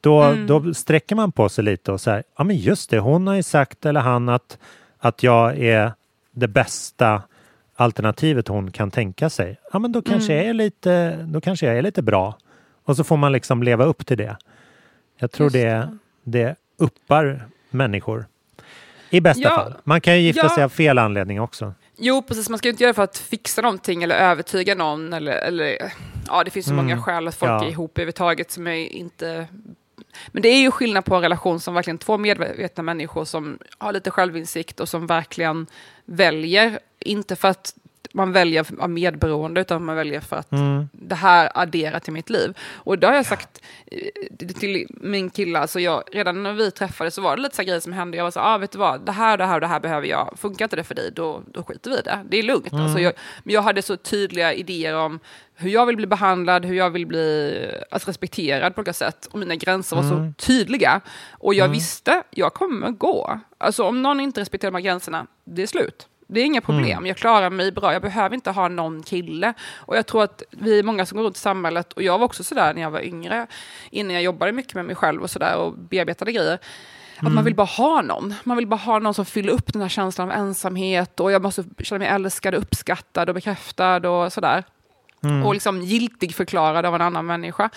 [0.00, 0.46] då, mm.
[0.46, 3.42] då sträcker man på sig lite och säger, ja men just det, hon har ju
[3.42, 4.58] sagt, eller han, att,
[4.98, 5.92] att jag är
[6.30, 7.22] det bästa
[7.76, 9.56] alternativet hon kan tänka sig.
[9.72, 10.44] Ja men då kanske, mm.
[10.44, 12.38] jag, är lite, då kanske jag är lite bra.
[12.84, 14.36] Och så får man liksom leva upp till det.
[15.18, 15.88] Jag tror det, det.
[16.22, 18.26] det uppar människor.
[19.10, 19.50] I bästa ja.
[19.50, 19.74] fall.
[19.84, 20.54] Man kan ju gifta ja.
[20.54, 21.74] sig av fel anledning också.
[21.96, 22.48] Jo, precis.
[22.48, 25.12] Man ska ju inte göra det för att fixa någonting eller övertyga någon.
[25.12, 25.92] Eller, eller,
[26.26, 26.84] ja, det finns så mm.
[26.84, 27.64] många skäl att folk ja.
[27.64, 29.46] är ihop överhuvudtaget som är inte...
[30.28, 33.92] Men det är ju skillnad på en relation som verkligen två medvetna människor som har
[33.92, 35.66] lite självinsikt och som verkligen
[36.04, 37.74] väljer, inte för att
[38.12, 40.88] man väljer av medberoende, utan man väljer för att Mm.
[40.92, 42.58] det här adderar till mitt liv.
[42.74, 47.14] Och då har jag sagt eh, till min kille, alltså jag, redan när vi träffades
[47.14, 48.16] så var det lite så grejer som hände.
[48.16, 50.06] Jag var så ah, vet du vad, det här, det här och det här behöver
[50.06, 50.34] jag.
[50.36, 52.24] Funkar inte det för dig, då, då skiter vi i det.
[52.28, 52.72] Det är lugnt.
[52.72, 53.12] Alltså jag,
[53.42, 55.20] men jag hade så tydliga idéer om
[55.56, 59.26] hur jag vill bli behandlad, hur jag vill bli alltså, respekterad på olika sätt.
[59.26, 61.00] Och mina gränser var så tydliga.
[61.30, 63.40] Och jag visste, jag kommer gå.
[63.58, 66.08] Alltså om någon inte respekterar de här gränserna, det är slut.
[66.26, 69.54] Det är inga problem, jag klarar mig bra, jag behöver inte ha någon kille.
[69.76, 72.24] Och jag tror att vi är många som går runt i samhället, och jag var
[72.24, 73.46] också sådär när jag var yngre,
[73.90, 76.58] innan jag jobbade mycket med mig själv och sådär och bearbetade grejer.
[77.18, 78.34] Att man vill bara ha någon.
[78.44, 81.42] Man vill bara ha någon som fyller upp den här känslan av ensamhet och jag
[81.42, 84.64] måste känna mig älskad, uppskattad och bekräftad och sådär.
[85.44, 87.70] Och liksom giltig förklarad av en annan människa.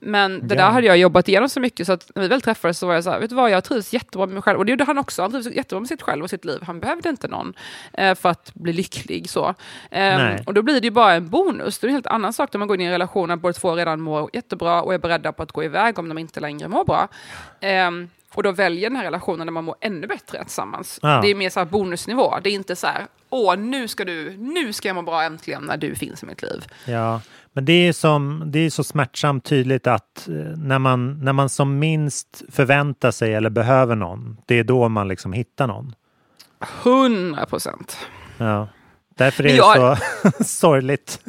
[0.00, 0.60] Men det Ja.
[0.64, 2.94] där hade jag jobbat igenom så mycket så att när vi väl träffades så var
[2.94, 4.58] jag så här, vet du vad, jag trivs jättebra med mig själv.
[4.58, 6.58] Och det gjorde han också, han trivs jättebra med sitt själv och sitt liv.
[6.62, 7.54] Han behövde inte någon
[7.92, 9.30] eh, för att bli lycklig.
[9.30, 9.54] så.
[9.90, 10.42] Nej.
[10.46, 11.78] och då blir det ju bara en bonus.
[11.78, 13.52] Det är en helt annan sak när man går in i en relation där båda
[13.52, 16.68] två redan mår jättebra och är beredda på att gå iväg om de inte längre
[16.68, 17.08] mår bra.
[17.60, 20.98] Ehm, och då väljer den här relationen där man mår ännu bättre tillsammans.
[21.02, 21.20] Ja.
[21.22, 22.34] Det är mer så här bonusnivå.
[22.42, 25.62] Det är inte så här, åh, nu ska, du, nu ska jag må bra äntligen
[25.62, 26.64] när du finns i mitt liv.
[26.86, 27.20] Ja,
[27.52, 31.48] men det är, som, det är så smärtsamt tydligt att eh, när man, när man
[31.48, 35.94] som minst förväntar sig eller behöver någon, det är då man liksom hittar någon.
[36.82, 37.96] 100 procent.
[38.38, 38.68] Ja.
[39.16, 39.98] Därför är Men det jag-
[40.38, 41.20] så sorgligt.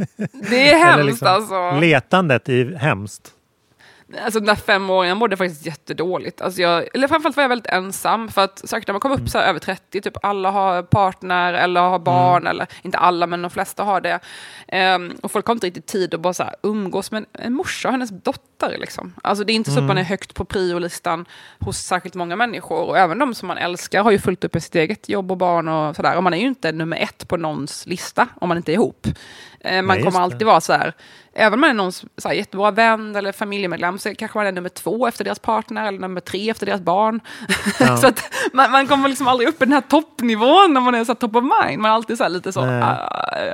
[0.50, 1.72] Det är hemskt liksom, alltså.
[1.80, 3.32] Letandet är hemskt.
[4.18, 6.42] Alltså den där fem åren, jag mådde faktiskt jättedåligt.
[6.42, 8.30] Alltså jag, eller framförallt var jag väldigt ensam.
[8.30, 11.54] För att säkert när man kommer upp så här över 30, typ alla har partner
[11.54, 12.48] eller har barn.
[12.48, 14.20] Eller inte alla, men de flesta har det.
[14.68, 17.54] Ehm, och folk har inte riktigt tid att bara så här umgås med en, en
[17.54, 18.78] morsa och hennes dotter.
[18.78, 19.14] Liksom.
[19.24, 21.26] Alltså det är inte så att man är högt på priolistan
[21.60, 22.84] hos särskilt många människor.
[22.84, 25.38] Och även de som man älskar har ju fullt upp med sitt eget jobb och
[25.38, 26.18] barn och sådär.
[26.18, 29.08] Och man är ju inte nummer ett på någons lista om man inte är ihop.
[29.60, 30.94] Eh, man Nej, kommer alltid vara så här,
[31.40, 34.52] även om man är någons så här, jättebra vän eller familjemedlem så kanske man är
[34.52, 37.20] nummer två efter deras partner eller nummer tre efter deras barn.
[37.80, 37.98] Ja.
[38.02, 38.24] så att
[38.54, 41.36] man, man kommer liksom aldrig upp i den här toppnivån när man är så top
[41.36, 41.82] of mind.
[41.82, 43.54] Man är alltid så lite så, ah,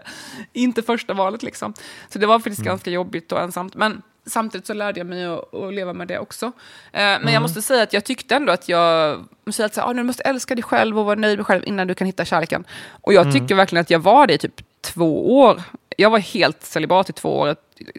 [0.54, 1.74] inte första valet liksom.
[2.10, 2.68] Så det var faktiskt Mm.
[2.72, 3.76] ganska jobbigt och ensamt.
[3.76, 6.46] Men samtidigt så lärde jag mig att, att leva med det också.
[6.46, 6.52] Eh,
[6.92, 7.34] men Mm.
[7.34, 9.20] jag måste säga att jag tyckte ändå att jag
[9.52, 11.64] säga att så ah, nu måste älska dig själv och vara nöjd med dig själv
[11.66, 12.64] innan du kan hitta kärleken.
[13.02, 13.34] Och jag Mm.
[13.34, 15.62] tycker verkligen att jag var det i typ två år.
[15.96, 17.56] Jag var helt celibat i två år,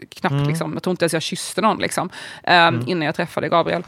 [0.09, 0.47] knappt Mm.
[0.47, 0.73] liksom.
[0.73, 2.09] Jag tror inte ens jag kysste någon liksom,
[2.43, 3.83] eh, innan jag träffade Gabriel.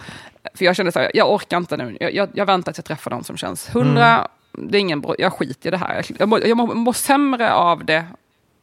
[0.55, 1.97] För jag kände så här, jag orkar inte nu.
[1.99, 4.07] Jag, jag, jag väntar tills jag träffar någon som känns hundra.
[4.07, 4.69] Mm.
[4.71, 6.05] Det är ingen bra, jag skiter i det här.
[6.19, 7.95] Jag mår, jag mår, mår sämre av det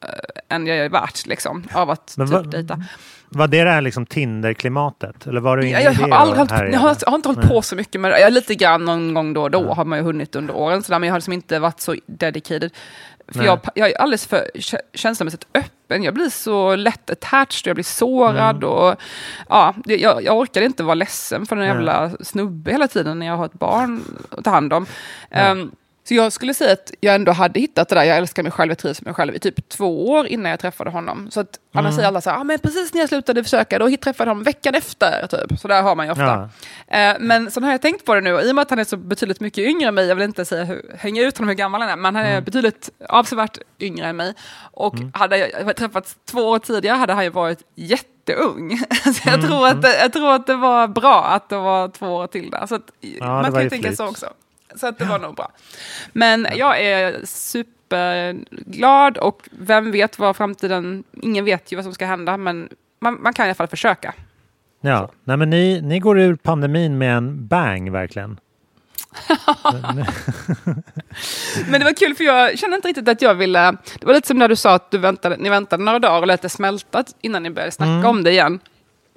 [0.04, 0.08] eh,
[0.56, 2.82] än jag är värt, liksom, av att Men typ vad- dejta.
[3.28, 5.26] Var det det här liksom Tinder-klimatet?
[5.26, 7.48] Eller var du Jag, jag, har aldrig hållit, jag, har, jag har inte hållit Nej.
[7.48, 8.20] på så mycket med det.
[8.20, 10.98] Jag, lite grann någon gång då och då har man ju hunnit under åren, sådär,
[10.98, 12.70] men jag har liksom inte varit så dedicated.
[13.28, 16.02] För jag, jag är alldeles för kä- känslomässigt öppen.
[16.02, 18.56] Jag blir så lätt attached och jag blir sårad.
[18.56, 18.68] Mm.
[18.68, 18.96] Och,
[19.48, 21.68] ja, jag, jag orkade inte vara ledsen för en Nej.
[21.68, 24.86] jävla snubbe hela tiden när jag har ett barn att ta hand om.
[25.30, 25.42] Nej.
[25.50, 25.70] Ehm,
[26.08, 28.70] så jag skulle säga att jag ändå hade hittat det där, jag älskar mig själv,
[28.70, 31.30] jag trivs med mig själv i typ två år innan jag träffade honom.
[31.30, 31.96] Så att annars Mm.
[31.96, 34.42] säger alla så här, ah, men precis när jag slutade försöka, då träffade jag honom
[34.44, 35.26] veckan efter.
[35.26, 35.58] Typ.
[35.60, 36.48] Så där har man ju ofta.
[36.88, 36.98] Ja.
[36.98, 38.78] Eh, men sen har jag tänkt på det nu, och i och med att han
[38.78, 41.48] är så betydligt mycket yngre än mig, jag vill inte säga hur, hänga ut honom
[41.48, 44.34] hur gammal han är, men han är betydligt avsevärt yngre än mig.
[44.72, 48.78] Och hade jag träffats två år tidigare hade han ju varit jätteung.
[49.04, 52.06] så jag, tror att, det- jag tror att det var bra att det var två
[52.14, 52.66] år till där.
[52.66, 54.26] Så att, det man kan ju tänka så också.
[54.74, 55.52] Så att det var nog bra.
[56.12, 62.06] Men jag är superglad och vem vet vad framtiden, ingen vet ju vad som ska
[62.06, 62.68] hända, men
[63.00, 64.14] man, man kan i alla fall försöka.
[64.80, 68.40] Ja, nej men ni, ni går ur pandemin med en bang verkligen.
[71.68, 73.76] Men det var kul för jag kände inte riktigt att jag ville...
[73.98, 76.26] Det var lite som när du sa att du väntade, ni väntade några dagar och
[76.26, 78.60] lät det smälta innan ni började snacka om det igen.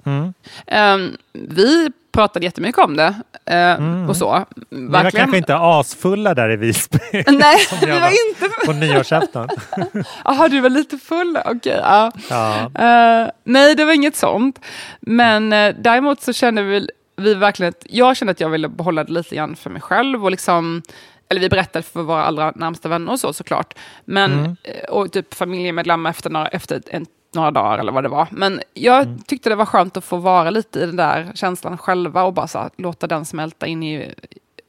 [0.04, 0.34] Mm.
[0.66, 3.14] Ehm, vi pratade jättemycket om det
[3.46, 4.44] eh, och så.
[4.70, 8.28] Ni var kanske inte asfulla där i Visby Nej, vi var var.
[8.28, 8.66] inte...
[8.66, 9.48] på nyårsafton.
[10.24, 11.38] Jaha, du var lite full?
[11.44, 12.12] Okej, ja.
[12.30, 12.56] Ja.
[12.64, 14.60] Eh, nej, det var inget sånt.
[15.00, 19.04] Men uh, däremot så kände vi, vi verkligen att jag kände att jag ville behålla
[19.04, 20.82] det lite grann för mig själv och liksom
[21.28, 23.74] eller vi berättade för våra allra närmsta vänner och så såklart.
[24.04, 28.28] Men, eh, Och typ familjemedlemmar efter, några, efter en, några dagar eller vad det var.
[28.30, 32.22] Men jag tyckte det var skönt att få vara lite i den där känslan själva
[32.22, 34.14] och bara här, låta den smälta in i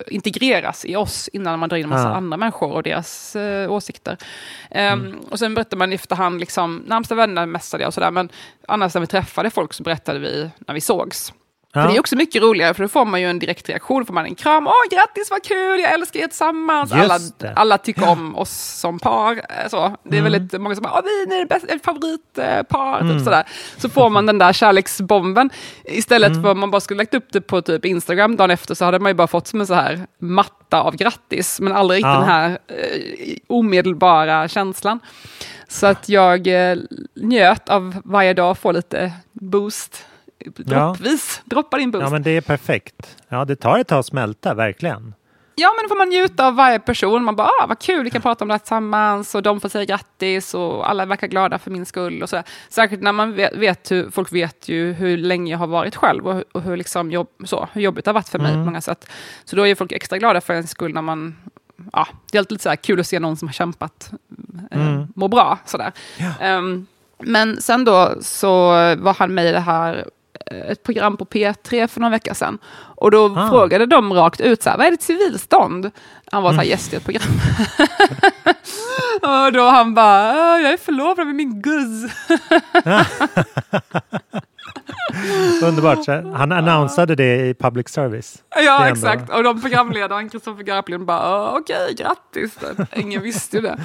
[0.07, 2.15] integreras i oss innan man drar in en massa Ja.
[2.15, 4.17] andra människor och deras eh, åsikter.
[4.71, 8.29] Ehm, Och sen berättar man i efterhand, liksom, närmsta vänner mestade jag och sådär, men
[8.67, 11.33] annars när vi träffade folk så berättade vi när vi sågs.
[11.73, 14.05] För det är också mycket roligare, för då får man ju en direkt reaktion.
[14.05, 16.91] Får man en kram, åh grattis vad kul, jag älskar er tillsammans.
[16.91, 17.19] Alla,
[17.55, 19.35] alla tycker om oss som par.
[19.35, 19.95] Eh, så.
[20.03, 20.31] Det är mm.
[20.31, 22.93] väldigt många som bara, vi är bästa, favoritpar.
[22.93, 23.17] Typ mm.
[23.17, 23.43] Typ sådär.
[23.77, 25.49] Så får man den där kärleksbomben.
[25.85, 26.43] Istället mm.
[26.43, 28.99] för att man bara skulle lagt upp det på typ Instagram dagen efter så hade
[28.99, 31.59] man ju bara fått som en så här matta av grattis.
[31.59, 32.13] Men aldrig ja.
[32.13, 34.99] den här eh, omedelbara känslan.
[35.67, 36.77] Så att jag eh,
[37.15, 40.05] njöt av varje dag få lite boost
[40.45, 41.41] droppvis.
[41.45, 41.55] Ja.
[41.55, 42.03] Droppar in boost.
[42.03, 43.17] Ja, men det är perfekt.
[43.29, 45.13] Ja, det tar ett tag att smälta, verkligen.
[45.55, 47.23] Ja, men då får man njuta av varje person.
[47.23, 49.69] Man bara, ah, vad kul, vi kan prata om det här tillsammans och de får
[49.69, 52.43] säga grattis och alla verkar glada för min skull och så.
[52.69, 56.27] Särskilt när man vet, vet hur, folk vet ju hur länge jag har varit själv
[56.27, 58.61] och, och hur, liksom jobb, så, hur jobbigt det har varit för mig mm.
[58.61, 59.09] på många sätt.
[59.45, 61.35] Så då är folk extra glada för en skull när man
[61.93, 64.11] ja, det är alltid lite så kul att se någon som har kämpat
[64.71, 65.07] eh, mm.
[65.15, 65.59] må bra.
[65.65, 65.91] Sådär.
[66.17, 66.57] Ja.
[66.57, 66.87] Um,
[67.19, 70.09] men sen då så var han med i det här
[70.51, 72.57] ett program på P3 för några veckor sedan.
[72.95, 73.49] Och då ah.
[73.49, 75.91] frågade de rakt ut, så här, vad är ditt civilstånd?
[76.31, 76.71] Han var så här, mm.
[76.71, 77.23] gäst i ett program.
[79.45, 82.11] och då han bara, jag är förlovad med min guzz.
[85.63, 86.07] Underbart.
[86.07, 88.43] Han annonsade det i public service.
[88.55, 89.29] Ja, exakt.
[89.29, 92.57] Och de programledaren, Kristoffer Garplind, bara okej, okay, grattis.
[92.95, 93.77] Ingen visste ju det.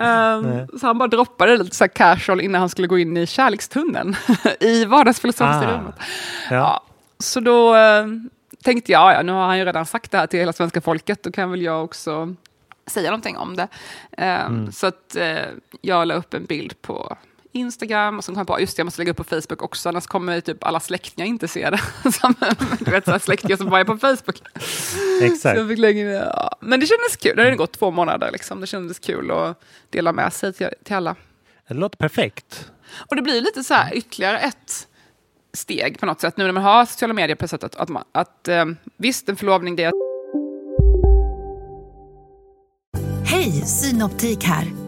[0.00, 4.16] Um, så han bara droppade lite så casual innan han skulle gå in i kärlekstunneln
[4.60, 5.78] i vardagsfilosofiska ah.
[5.78, 5.94] rummet.
[6.50, 6.56] Ja.
[6.56, 6.82] ja.
[7.18, 8.06] så då uh,
[8.64, 11.22] tänkte jag, ja, nu har han ju redan sagt det här till hela svenska folket,
[11.22, 12.34] då kan väl jag också
[12.86, 13.68] säga någonting om det.
[14.18, 14.72] Um, mm.
[14.72, 15.38] Så att uh,
[15.80, 17.16] jag la upp en bild på
[17.52, 19.88] Instagram och sen kom jag på just det, jag måste lägga upp på Facebook också,
[19.88, 21.80] annars kommer typ alla släktingar inte se det.
[22.80, 24.42] Du vet, så släktingar som bara är på Facebook.
[25.22, 25.58] Exakt.
[25.58, 26.56] Så lägga, ja.
[26.60, 28.60] Men det kändes kul, det hade gått två månader, liksom.
[28.60, 31.16] det kändes kul att dela med sig till, till alla.
[31.68, 32.70] Det låter perfekt.
[33.10, 34.88] Och det blir lite så här ytterligare ett
[35.52, 38.48] steg på något sätt, nu när man har sociala medier på sättet att, man, att
[38.48, 38.64] eh,
[38.96, 39.92] visst, en förlovning det är...
[43.24, 44.87] Hej, Synoptik här.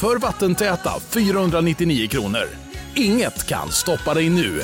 [0.00, 2.48] för vattentäta 499 kronor.
[2.94, 4.60] Inget kan stoppa dig nu.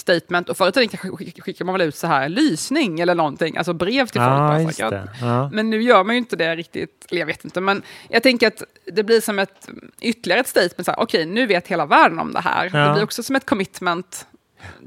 [0.00, 0.96] statement och förut
[1.40, 4.94] skickade man väl ut så här lysning eller någonting, alltså brev till folk.
[5.20, 5.50] Ja.
[5.52, 8.46] Men nu gör man ju inte det riktigt, eller jag vet inte, men jag tänker
[8.46, 9.68] att det blir som ett
[10.00, 12.70] ytterligare ett statement, okej okay, nu vet hela världen om det här.
[12.72, 12.86] Ja.
[12.86, 14.26] Det blir också som ett commitment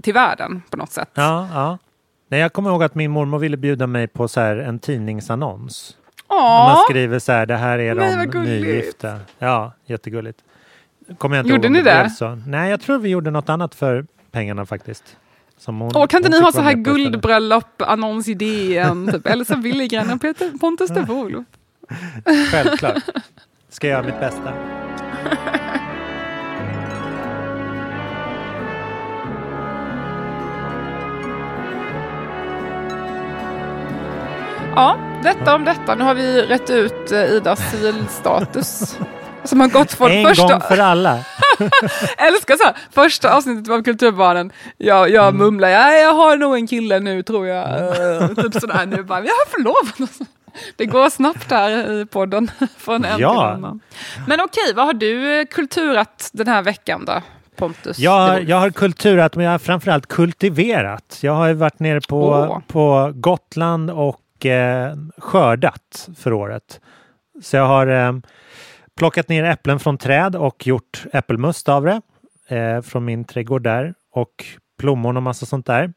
[0.02, 1.10] till världen på något sätt.
[1.14, 1.78] Ja, ja.
[2.34, 5.98] Nej, jag kommer ihåg att min mormor ville bjuda mig på så här en tidningsannons.
[6.28, 9.20] Åh, man skriver så här, det här är de nygifta.
[9.40, 10.40] Ja, jättegulligt.
[11.18, 12.10] Kommer jag inte gjorde ihåg ni det?
[12.10, 12.40] Så.
[12.48, 15.18] Nej, jag tror vi gjorde något annat för pengarna faktiskt.
[15.58, 19.28] Som hon, Åh, kan inte ni ha så här guldbröllop, annonsidén, typ?
[19.28, 21.46] Elsa Billgren och Peter Pontus de Wolof?
[22.52, 23.04] Självklart.
[23.70, 24.54] Ska göra mitt bästa.
[34.76, 35.96] Ja, detta om detta.
[35.96, 38.98] Nu har vi rätt ut eh, Idas civilstatus.
[39.44, 40.48] Som har gått från en första...
[40.48, 41.12] gång för alla.
[42.18, 45.38] älskar så här, första avsnittet av Kulturbarnen, jag, jag mm.
[45.38, 47.68] mumlar, ja, jag har nog en kille nu tror jag.
[48.22, 50.20] Uh, typ sådär nu bara, jag har förlovat.
[50.76, 53.32] Det går snabbt här i podden från en ja.
[53.32, 53.80] till annan.
[54.28, 57.22] Men okej, vad har du eh, kulturat den här veckan då?
[57.56, 58.00] Pontus?
[58.00, 61.20] Jag, jag har kulturat, men jag har framförallt kultiverat.
[61.22, 62.60] Jag har varit nere på, oh.
[62.68, 66.82] på Gotland och eh, skördat för året.
[67.42, 68.14] Så jag har eh,
[68.98, 72.02] plockat ner äpplen från träd och gjort äppelmust av det
[72.56, 74.46] eh, från min trädgård där och
[74.80, 75.94] plommon och massa sånt där.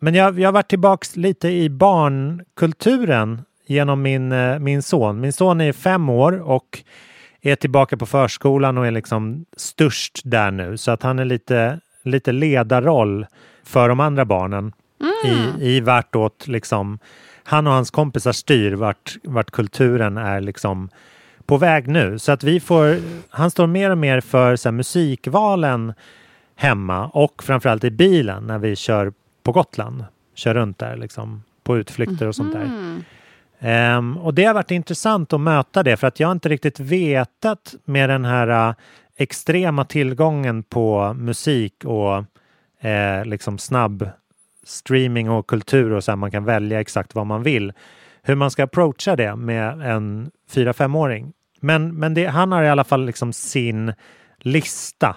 [0.00, 5.20] Men jag, jag har varit tillbaks lite i barnkulturen genom min, eh, min son.
[5.20, 6.82] Min son är fem år och
[7.40, 11.80] är tillbaka på förskolan och är liksom störst där nu så att han är lite,
[12.02, 13.26] lite ledarroll
[13.64, 15.60] för de andra barnen mm.
[15.60, 16.98] i, i vartåt liksom
[17.44, 20.88] han och hans kompisar styr vart, vart kulturen är liksom
[21.46, 22.18] på väg nu.
[22.18, 22.98] Så att vi får,
[23.30, 25.92] han står mer och mer för så här, musikvalen
[26.56, 30.04] hemma och framförallt i bilen när vi kör på Gotland.
[30.34, 32.64] Kör runt där liksom, på utflykter och sånt där.
[32.64, 33.04] Mm.
[33.58, 37.74] Ehm, och det har varit intressant att möta det för att jag inte riktigt vetat
[37.84, 38.74] med den här uh,
[39.16, 42.24] extrema tillgången på musik och
[42.88, 44.08] eh, liksom snabb
[44.64, 47.72] streaming och kultur och så här, man kan välja exakt vad man vill.
[48.22, 51.32] Hur man ska approacha det med en 4-5-åring.
[51.60, 53.92] Men, men det, han har i alla fall liksom sin
[54.38, 55.16] lista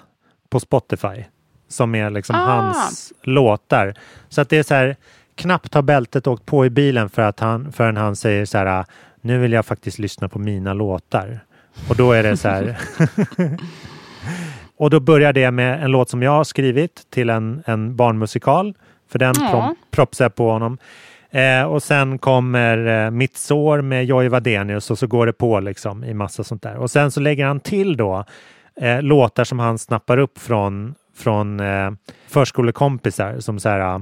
[0.50, 1.24] på Spotify
[1.68, 2.40] som är liksom Ah.
[2.40, 3.94] hans låtar.
[4.30, 4.96] Så att det är så här,
[5.36, 8.86] knappt har bältet åkt på i bilen för att han, förrän han säger så här,
[9.22, 11.40] nu vill jag faktiskt lyssna på mina låtar.
[11.90, 12.78] Och då är det så här.
[14.78, 18.74] och då börjar det med en låt som jag har skrivit till en, en barnmusikal.
[19.10, 19.76] För den Ja.
[19.92, 20.78] propsar jag på honom.
[21.32, 25.60] Eh, och sen kommer eh, Mitt sår med Jojje Wadenius och så går det på
[25.60, 26.76] liksom i massa sånt där.
[26.76, 28.26] Och sen så lägger han till då
[28.82, 31.92] eh, låtar som han snappar upp från, från eh,
[32.28, 33.96] förskolekompisar som så här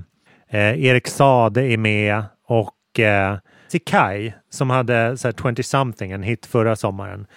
[0.49, 3.37] eh, Erik Sade är med och eh,
[3.67, 7.27] Sikai som hade så här 20 something, en hit förra sommaren.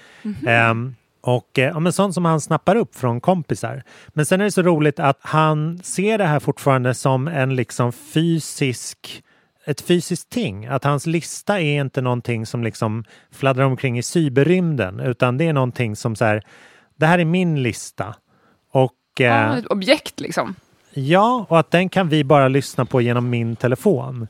[0.46, 3.82] Ehm, och eh, ja, men sånt som han snappar upp från kompisar.
[4.08, 7.92] Men sen är det så roligt att han ser det här fortfarande som en liksom
[7.92, 9.22] fysisk
[9.68, 10.66] ett fysiskt ting.
[10.66, 15.52] Att hans lista är inte någonting som liksom fladdrar omkring i cyberrymden utan det är
[15.52, 16.42] någonting som så här,
[16.96, 18.14] det här är min lista.
[18.72, 20.54] Och eh, Ah, ett objekt liksom.
[20.94, 24.28] Ja, och att den kan vi bara lyssna på genom min telefon.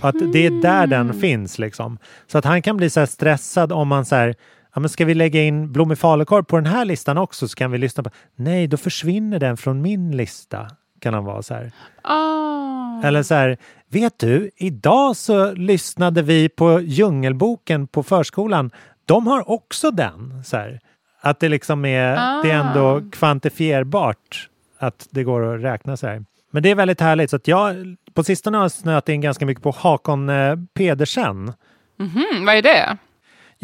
[0.00, 1.98] Och att det är där den finns liksom.
[2.26, 4.34] Så att han kan bli så stressad om man så här,
[4.74, 7.70] ja men ska vi lägga in blommig falukorv på den här listan också så kan
[7.70, 10.66] vi lyssna på, nej då försvinner den från min lista.
[11.00, 11.72] Kan han vara så här.
[12.02, 13.02] Ah.
[13.04, 13.56] Eller så här,
[13.88, 18.70] vet du, idag så lyssnade vi på Djungelboken på förskolan.
[19.06, 20.44] De har också den.
[20.44, 20.80] Så här.
[21.20, 24.48] Att det liksom är, det är ändå kvantifierbart
[24.78, 26.24] att det går att räkna så här.
[26.50, 27.30] Men det är väldigt härligt.
[27.30, 27.76] Så att jag
[28.14, 31.52] på sistone har jag snöat in ganska mycket på Hakon eh, Pedersen.
[31.98, 32.96] Mhm, vad är det?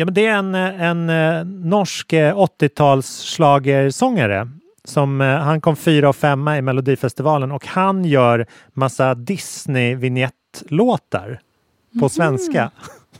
[0.00, 4.48] Ja, men det är en, eh, en eh, norsk eh, 80-tals schlagersångare
[4.84, 11.40] som eh, han kom fyra och femma i Melodifestivalen och han gör massa Disney-vignettlåtar
[12.00, 12.70] på svenska.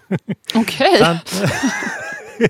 [0.54, 1.02] Okej.
[1.02, 1.18] Han-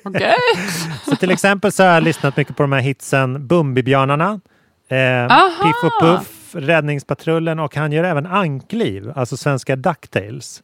[0.04, 0.34] Okej.
[1.04, 4.40] Så till exempel så har jag lyssnat mycket på de här hitsen Bumbibjörnarna,
[4.88, 5.28] eh!
[5.62, 10.62] Piff och Puff, Räddningspatrullen och han gör även Ankliv, alltså svenska Ducktails.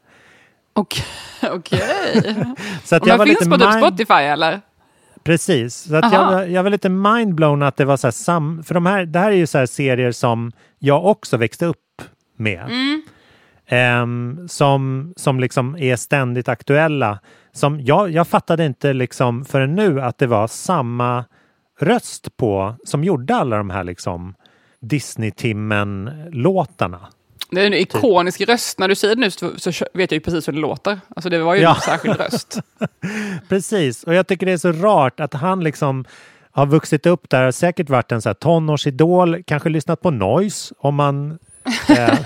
[0.75, 1.05] Okej.
[1.51, 2.35] Okej.
[2.85, 4.61] Så att jag var finns lite på typ mind- Spotify eller?
[5.25, 6.45] Precis, så att jag, Aha.
[6.45, 8.63] jag var lite mindblown att det var så här sam...
[8.65, 12.03] För de här, det här är ju så här serier som jag också växte upp
[12.37, 12.63] med.
[12.65, 13.03] Mm.
[13.67, 17.19] Ehm, som, som liksom är ständigt aktuella.
[17.53, 21.25] Som jag, jag fattade inte liksom förrän nu att det var samma
[21.81, 24.35] röst på som gjorde alla de här liksom
[24.81, 27.01] Disney-timmen-låtarna.
[27.51, 27.95] Det är en Typ.
[27.95, 28.79] ikonisk röst.
[28.79, 31.01] När du säger det nu så, så vet jag ju precis hur det låter.
[31.17, 31.75] Alltså det var ju Ja.
[31.75, 32.59] en särskild röst.
[33.49, 36.05] Precis, och jag tycker det är så rart att han liksom
[36.51, 40.75] har vuxit upp där, har säkert varit en så här tonårsidol, kanske lyssnat på Noise
[40.79, 41.39] om man
[41.89, 41.97] eh,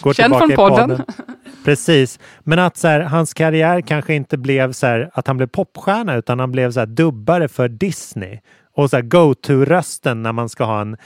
[0.00, 0.88] går Känd tillbaka från i podden.
[0.88, 1.04] podden.
[1.64, 5.46] Precis, men att så här, hans karriär kanske inte blev så här att han blev
[5.46, 8.38] popstjärna utan han blev så här dubbare för Disney
[8.74, 10.96] och så go-to-rösten när man ska ha en,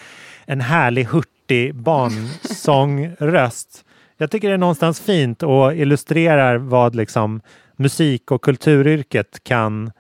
[0.51, 3.85] en härlig hurtig barnsångröst.
[4.17, 7.41] Jag tycker det är någonstans fint och illustrerar vad liksom
[7.77, 9.93] musik och kulturyrket kan,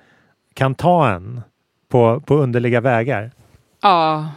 [0.55, 1.40] kan ta en
[1.88, 3.30] på, på underliga vägar.
[3.82, 4.28] Ja.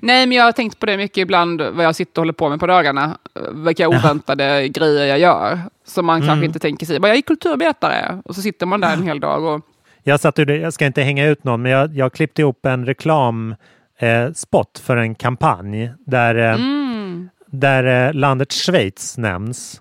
[0.00, 2.48] Nej, men jag har tänkt på det mycket ibland, vad jag sitter och håller på
[2.48, 3.18] med på dagarna.
[3.52, 5.58] Vilka oväntade grejer jag gör.
[5.84, 6.44] Som man kanske Mm.
[6.44, 6.98] inte tänker sig.
[7.02, 8.22] Jag är kulturarbetare.
[8.24, 9.44] Och så sitter man där en hel dag.
[9.44, 9.60] Och,
[10.02, 13.58] Jag, satt jag ska inte hänga ut någon, men jag, jag klippte ihop en reklamspot
[14.00, 17.28] eh, spot för en kampanj där, eh, mm.
[17.46, 19.80] där eh, landet Schweiz nämns.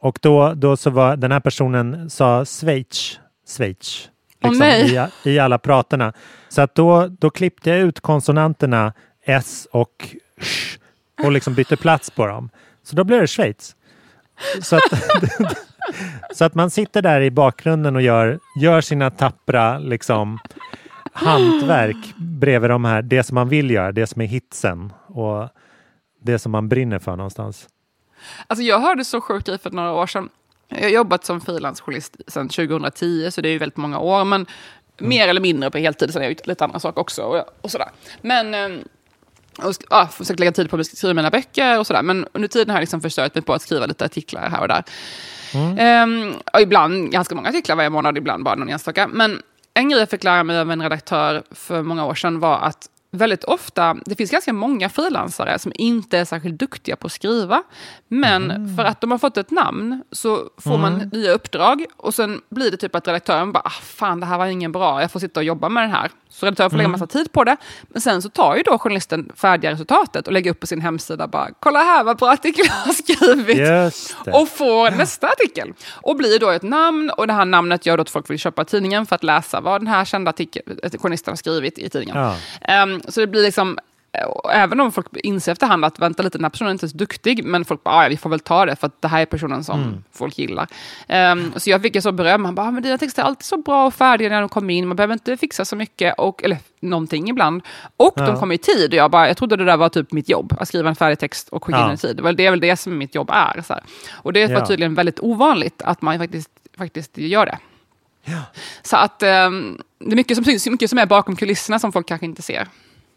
[0.00, 3.20] Och då, då så var den här personen sa Schweiz,
[3.56, 4.08] Schweiz
[4.42, 6.12] liksom, i, i alla praterna.
[6.48, 8.92] Så att då, då klippte jag ut konsonanterna
[9.24, 10.78] S och Sh
[11.24, 12.50] och liksom bytte plats på dem.
[12.82, 13.76] Så då blev det Schweiz.
[14.62, 14.82] Så att,
[16.36, 20.38] så att man sitter där i bakgrunden och gör, gör sina tappra liksom,
[21.16, 25.48] hantverk bredvid de här, det som man vill göra, det som är hitsen och
[26.22, 27.68] det som man brinner för någonstans.
[28.46, 30.28] Alltså jag hörde så sjukt grej för några år sedan.
[30.68, 34.24] Jag har jobbat som frilansjournalist sedan 2010, så det är ju väldigt många år.
[34.24, 34.46] Men
[34.98, 37.22] mer eller mindre på heltid, sen har jag gjort lite andra saker också.
[37.22, 37.88] Och, och sådär.
[38.22, 38.54] Men...
[38.54, 38.80] ehm,
[39.62, 42.02] och ja, försökt lägga tid på att skriva mina böcker och sådär.
[42.02, 44.68] Men under tiden har jag liksom försörjt mig på att skriva lite artiklar här och
[44.68, 44.84] där.
[45.78, 49.08] Ehm, och ibland ganska många artiklar varje månad, ibland bara någon enstaka.
[49.08, 49.42] Men
[49.76, 52.88] en grej jag fick lära mig av en redaktör för många år sedan var att
[53.16, 57.62] väldigt ofta, det finns ganska många frilansare som inte är särskilt duktiga på att skriva.
[58.08, 58.76] Men mm.
[58.76, 60.80] för att de har fått ett namn så får mm.
[60.80, 64.38] man nya uppdrag och sen blir det typ att redaktören bara, ah, fan det här
[64.38, 66.10] var ingen bra, jag får sitta och jobba med den här.
[66.28, 66.92] Så redaktören får lägga mm.
[67.00, 67.56] massa tid på det.
[67.88, 71.26] Men sen så tar ju då journalisten färdiga resultatet och lägger upp på sin hemsida
[71.26, 73.58] bara, kolla här vad bra artikel jag har skrivit.
[74.34, 75.72] Och får nästa artikel.
[75.90, 78.64] Och blir då ett namn och det här namnet gör då att folk vill köpa
[78.64, 80.62] tidningen för att läsa vad den här kända artikel,
[80.98, 82.16] journalisten har skrivit i tidningen.
[82.16, 82.82] Ja.
[82.82, 83.78] Um, så det blir liksom
[84.52, 87.44] även om folk inser efterhand att vänta lite, den här personen är inte så duktig,
[87.44, 89.26] men folk bara, ah, ja, vi får väl ta det för att det här är
[89.26, 90.04] personen som mm.
[90.12, 90.68] folk gillar.
[91.08, 93.56] Um, så jag fick så beröm, han bara, ah, men dina texter är alltid så
[93.56, 96.58] bra och färdiga när de kommer in, man behöver inte fixa så mycket, och, eller
[96.80, 97.62] någonting ibland.
[97.96, 98.26] Och ja.
[98.26, 100.56] de kommer i tid, och jag bara, jag trodde det där var typ mitt jobb,
[100.60, 101.88] att skriva en färdig text och skicka ja.
[101.88, 102.16] in i tid.
[102.16, 103.62] Det är väl det som mitt jobb är.
[103.62, 103.82] Så här.
[104.12, 104.66] Och det var ja.
[104.66, 107.58] tydligen väldigt ovanligt att man faktiskt, faktiskt gör det.
[108.82, 112.26] Så att um, det är mycket som mycket som är bakom kulisserna som folk kanske
[112.26, 112.68] inte ser.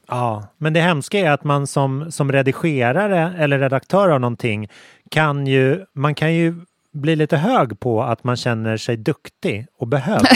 [0.10, 4.68] Ja, men det hemska är att man som, som redigerare eller redaktör av någonting
[5.12, 6.56] kan ju, man kan ju
[6.94, 10.28] bli lite hög på att man känner sig duktig och behövd.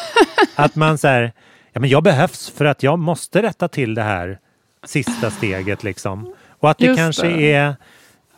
[0.56, 1.32] att man säger,
[1.72, 4.38] ja men jag behövs för att jag måste rätta till det här
[4.84, 6.34] sista steget liksom.
[6.48, 7.52] Och att det Just kanske det.
[7.52, 7.76] är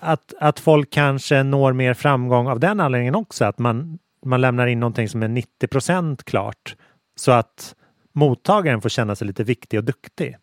[0.00, 4.66] att, att folk kanske når mer framgång av den anledningen också, att man, man lämnar
[4.66, 6.76] in någonting som är 90 procent klart
[7.16, 7.74] så att
[8.12, 10.36] mottagaren får känna sig lite viktig och duktig.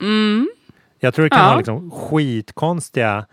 [0.00, 0.50] Mm.
[0.98, 1.46] Jag tror det kan ja.
[1.46, 3.26] vara liksom skitkonstiga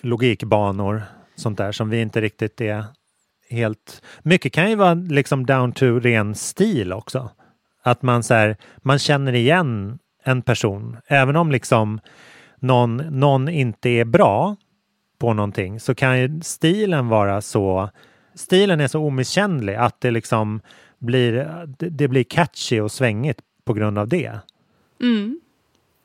[0.00, 1.02] logikbanor
[1.36, 2.84] sånt där som vi inte riktigt är
[3.50, 4.02] helt...
[4.22, 7.30] Mycket kan ju vara liksom down to ren stil också.
[7.82, 10.96] Att man, så här, man känner igen en person.
[11.06, 12.00] Även om liksom
[12.58, 14.56] någon, någon inte är bra
[15.18, 17.90] på någonting så kan ju stilen vara så...
[18.34, 20.60] Stilen är så omisskännlig att det liksom
[20.98, 24.38] blir, det blir catchy och svängigt på grund av det.
[25.00, 25.40] Mm.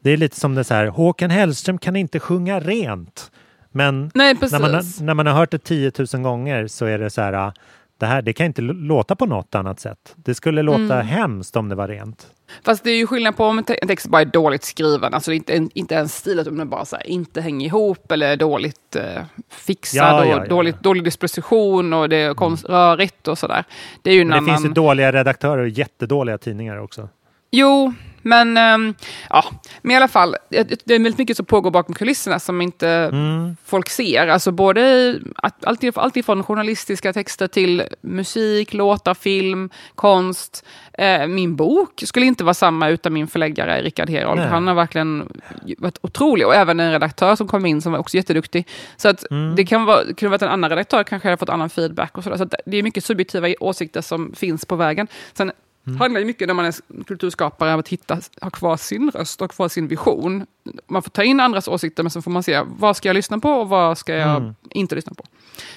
[0.05, 3.31] Det är lite som det så här, Håkan Hellström kan inte sjunga rent.
[3.71, 7.09] Men Nej, när, man, när man har hört det 10 000 gånger så är det
[7.09, 7.53] så här,
[7.97, 10.15] det här det kan inte låta på något annat sätt.
[10.15, 11.07] Det skulle låta mm.
[11.07, 12.27] hemskt om det var rent.
[12.65, 15.67] Fast det är ju skillnad på om en text bara är dåligt skriven, alltså inte,
[15.73, 20.03] inte en stil, att den bara så här, inte hänger ihop eller dåligt eh, fixad
[20.03, 22.77] ja, ja, och dåligt, dålig disposition och det är konst, mm.
[22.77, 23.63] rörigt och sådär.
[24.01, 27.09] Det, är ju det finns ju dåliga redaktörer och jättedåliga tidningar också.
[27.55, 28.95] Jo, men, ähm,
[29.29, 29.45] ja,
[29.81, 33.57] men i alla fall, det är väldigt mycket som pågår bakom kulisserna som inte mm.
[33.65, 34.27] folk ser.
[34.27, 35.15] Alltså både
[35.61, 40.65] alltid, alltid från journalistiska texter till musik, låtar, film, konst.
[40.93, 44.41] Eh, min bok skulle inte vara samma utan min förläggare Rickard Herold.
[44.41, 45.41] Han har verkligen
[45.77, 46.47] varit otrolig.
[46.47, 48.67] Och även en redaktör som kom in som var också jätteduktig.
[48.97, 49.55] Så att mm.
[49.55, 52.17] det kan vara, kunde varit en annan redaktör, kanske hade fått annan feedback.
[52.17, 55.07] och Så, så det är mycket subjektiva åsikter som finns på vägen.
[55.33, 55.51] Sen
[55.87, 55.99] Mm.
[55.99, 59.51] handlar ju mycket när man är kulturskapare om att hitta, ha kvar sin röst och
[59.51, 60.45] kvar sin vision.
[60.87, 63.39] Man får ta in andras åsikter men så får man se vad ska jag lyssna
[63.39, 64.55] på och vad ska jag mm.
[64.69, 65.23] inte lyssna på.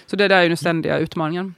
[0.06, 1.54] Så det där är ju den ständiga utmaningen.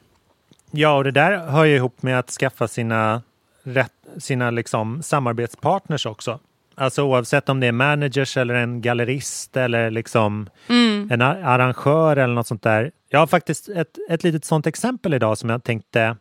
[0.70, 3.22] Ja, och det där hör ju ihop med att skaffa sina,
[3.62, 6.38] rätt, sina liksom samarbetspartners också.
[6.74, 11.09] Alltså oavsett om det är managers eller en gallerist eller liksom mm.
[11.12, 12.90] en arrangör eller något sånt där.
[13.09, 16.16] Jag har faktiskt ett, ett litet sånt exempel idag som jag tänkte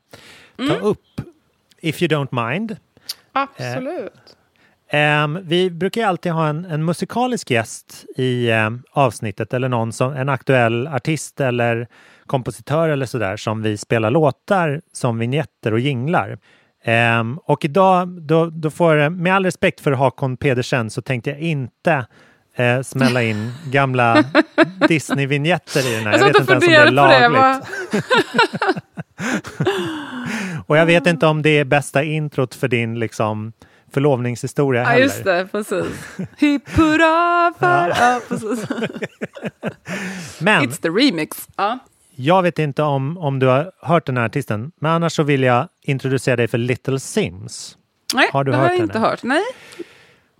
[0.57, 0.81] ta mm.
[0.81, 1.21] upp
[1.81, 2.77] If you don't mind.
[3.31, 4.35] Absolut.
[4.93, 10.13] Um, vi brukar alltid ha en, en musikalisk gäst i um, avsnittet eller någon som
[10.13, 11.87] en aktuell artist eller
[12.25, 16.37] kompositör eller sådär som vi spelar låtar som vignetter och jinglar.
[17.19, 21.39] Um, och idag, då, då får, med all respekt för Hakon Pedersen så tänkte jag
[21.39, 22.05] inte
[22.55, 24.23] eh, smälla in gamla
[24.87, 26.11] Disney-vinjetter i den här.
[26.11, 27.67] Jag, jag vet inte ens om det är lagligt.
[30.67, 33.53] och jag vet inte om det är bästa introt för din liksom
[33.93, 34.99] förlovningshistoria heller.
[34.99, 36.17] Ja, just det, precis.
[36.37, 37.89] Hipp hurra för...
[37.89, 38.21] Ja.
[38.27, 38.69] precis.
[40.39, 41.47] Men, It's the remix.
[41.55, 41.79] Ja.
[42.15, 45.43] Jag vet inte om, om du har hört den här artisten, men annars så vill
[45.43, 47.77] jag introducera dig för Little Sims.
[48.13, 48.83] Nej, har du det hört har jag henne?
[48.83, 49.23] inte hört.
[49.23, 49.43] Nej.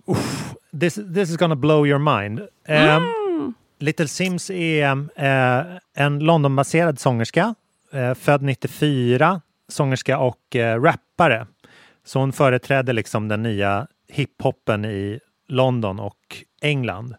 [0.06, 2.40] Uff, this, this is gonna blow your mind.
[2.68, 3.02] Mm.
[3.02, 7.54] Um, Little Sims är uh, en Londonbaserad sångerska,
[8.14, 11.46] född 94, sångerska och uh, rappare.
[12.04, 17.14] Så hon företräder liksom den nya hiphopen i London och England.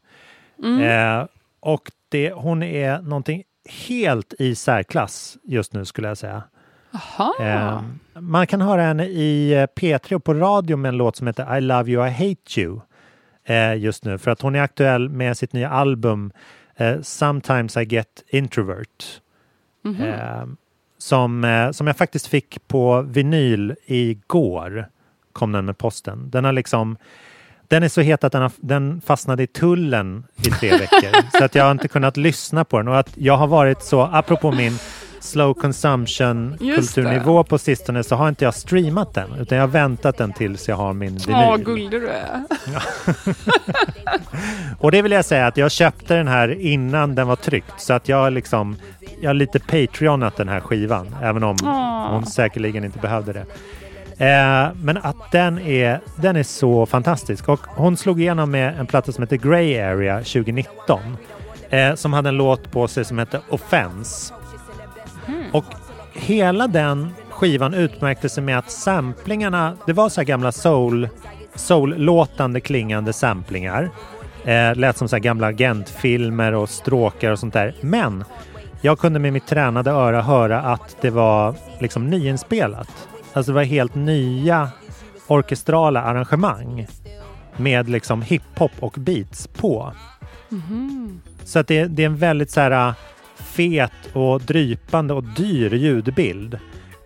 [0.64, 1.28] Mm.
[1.60, 3.44] och det, hon är någonting
[3.88, 6.44] helt i särklass just nu skulle jag säga.
[7.40, 7.82] Eh,
[8.14, 11.62] man kan höra henne i P3 och på radio med en låt som heter I
[11.62, 12.82] love you, I hate you
[13.44, 16.32] eh, just nu för att hon är aktuell med sitt nya album
[16.76, 19.22] eh, Sometimes I get introvert.
[19.86, 20.58] Mm -hmm.
[20.98, 24.88] som, eh, som jag faktiskt fick på vinyl igår.
[25.34, 26.30] Kom den med posten.
[26.30, 26.98] Den har liksom
[27.68, 31.32] Den är så het att den, har, den fastnade i tullen i tre veckor.
[31.38, 32.88] så att jag har inte kunnat lyssna på den.
[32.88, 34.74] Och att jag har varit så, apropå min
[35.24, 39.72] slow consumption Just kulturnivå på sistone så har inte jag streamat den utan jag har
[39.72, 41.46] väntat den tills jag har min vinyl.
[41.50, 42.44] Åh, gullig du är.
[44.80, 47.94] Och det vill jag säga att jag köpte den här innan den var tryckt så
[47.94, 48.76] att jag liksom
[49.22, 52.14] jag har lite Patreonat den här skivan även om Åh.
[52.14, 53.46] hon säkerligen inte behövde det.
[54.26, 58.88] Eh, men att den är, den är så fantastisk och hon slog igenom med en
[58.88, 61.18] platta som heter Grey Area 2019
[61.70, 64.34] eh, som hade en låt på sig som hette Offense.
[65.54, 65.66] Och
[66.14, 71.10] hela den skivan utmärkte sig med att samplingarna, det var så här gamla soul,
[71.56, 73.90] soul-låtande klingande samplingar.
[74.46, 77.76] Eh, lät som så här gamla agentfilmer och stråkar och sånt där.
[77.82, 78.24] Men
[78.82, 83.08] jag kunde med mitt tränade öra höra att det var liksom nyinspelat.
[83.34, 84.70] Alltså det var helt nya
[85.28, 86.88] orkestrala arrangemang
[87.58, 89.94] med liksom hiphop och beats på.
[91.44, 92.94] Så att det, det är en väldigt så här
[93.52, 96.60] fet och drypande och dyr ljudbild.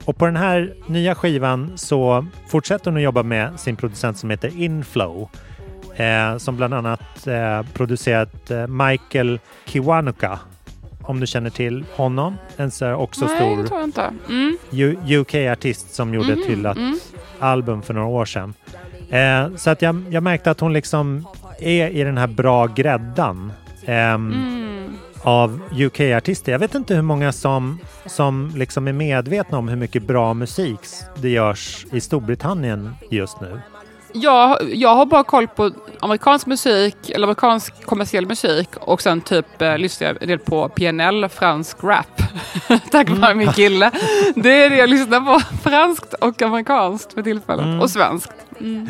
[0.05, 4.29] Och på den här nya skivan så fortsätter hon att jobba med sin producent som
[4.29, 5.29] heter Inflow.
[5.95, 10.39] Eh, som bland annat eh, producerat eh, Michael Kiwanuka.
[11.01, 12.35] Om du känner till honom.
[12.57, 13.67] En så också Nej, stor.
[14.29, 14.57] Mm.
[15.21, 16.99] UK-artist som gjorde ett Mhm, hyllat mm.
[17.39, 18.53] album för några år sedan.
[19.09, 21.27] Eh, så att jag, jag märkte att hon liksom
[21.59, 23.51] är i den här bra gräddan
[23.85, 24.97] ehm, Mm.
[25.25, 26.51] Av UK-artister.
[26.51, 30.79] Jag vet inte hur många som, som liksom är medvetna om hur mycket bra musik
[31.21, 33.61] det görs i Storbritannien just nu.
[34.13, 39.61] Jag, jag har bara koll på amerikansk musik, eller amerikansk kommersiell musik och sen typ
[39.61, 42.21] eh, lyssnar jag en del på PNL, fransk rap.
[42.91, 43.91] Tack vare min kille.
[44.35, 45.39] Det är det jag lyssnar på.
[45.69, 47.65] Franskt och amerikanskt för tillfället.
[47.65, 47.81] Mm.
[47.81, 48.33] Och svenskt.
[48.59, 48.89] Mm.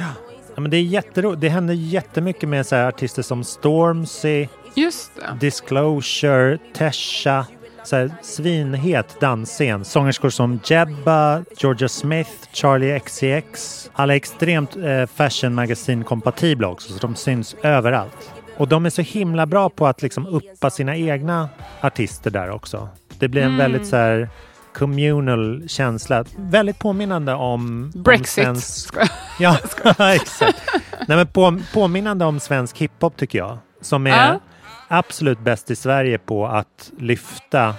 [0.56, 1.42] Ja, men det är jätteroligt.
[1.42, 5.38] Det händer jättemycket med så artister som Stormzy, Just det.
[5.40, 7.46] Disclosure, Tesha,
[7.84, 9.86] så här svinhet dansscen.
[9.86, 13.90] Sångerskor som Jebba, Georgia Smith, Charlie XCX.
[13.94, 18.32] Alla är extremt eh, fashion magazine kompatibla också, så de syns överallt.
[18.58, 21.50] Och de är så himla bra på att liksom uppa sina egna
[21.82, 22.90] artister där också.
[23.20, 23.58] Det blir en Mm.
[23.58, 24.30] väldigt så här
[24.74, 26.26] communal känsla.
[26.38, 27.92] Väldigt påminnande om...
[27.96, 28.48] Brexit.
[28.48, 28.96] Om svensk...
[29.40, 29.58] Ja,
[30.14, 30.62] exakt.
[31.08, 33.58] Nej, men på, påminnande om svensk hiphop tycker jag.
[33.82, 34.40] Som är Ja.
[34.88, 37.76] Absolut bäst i Sverige på att lyfta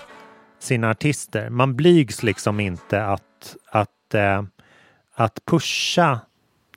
[0.58, 1.50] sina artister.
[1.50, 4.42] Man blygs liksom inte att, att, eh,
[5.14, 6.20] att pusha.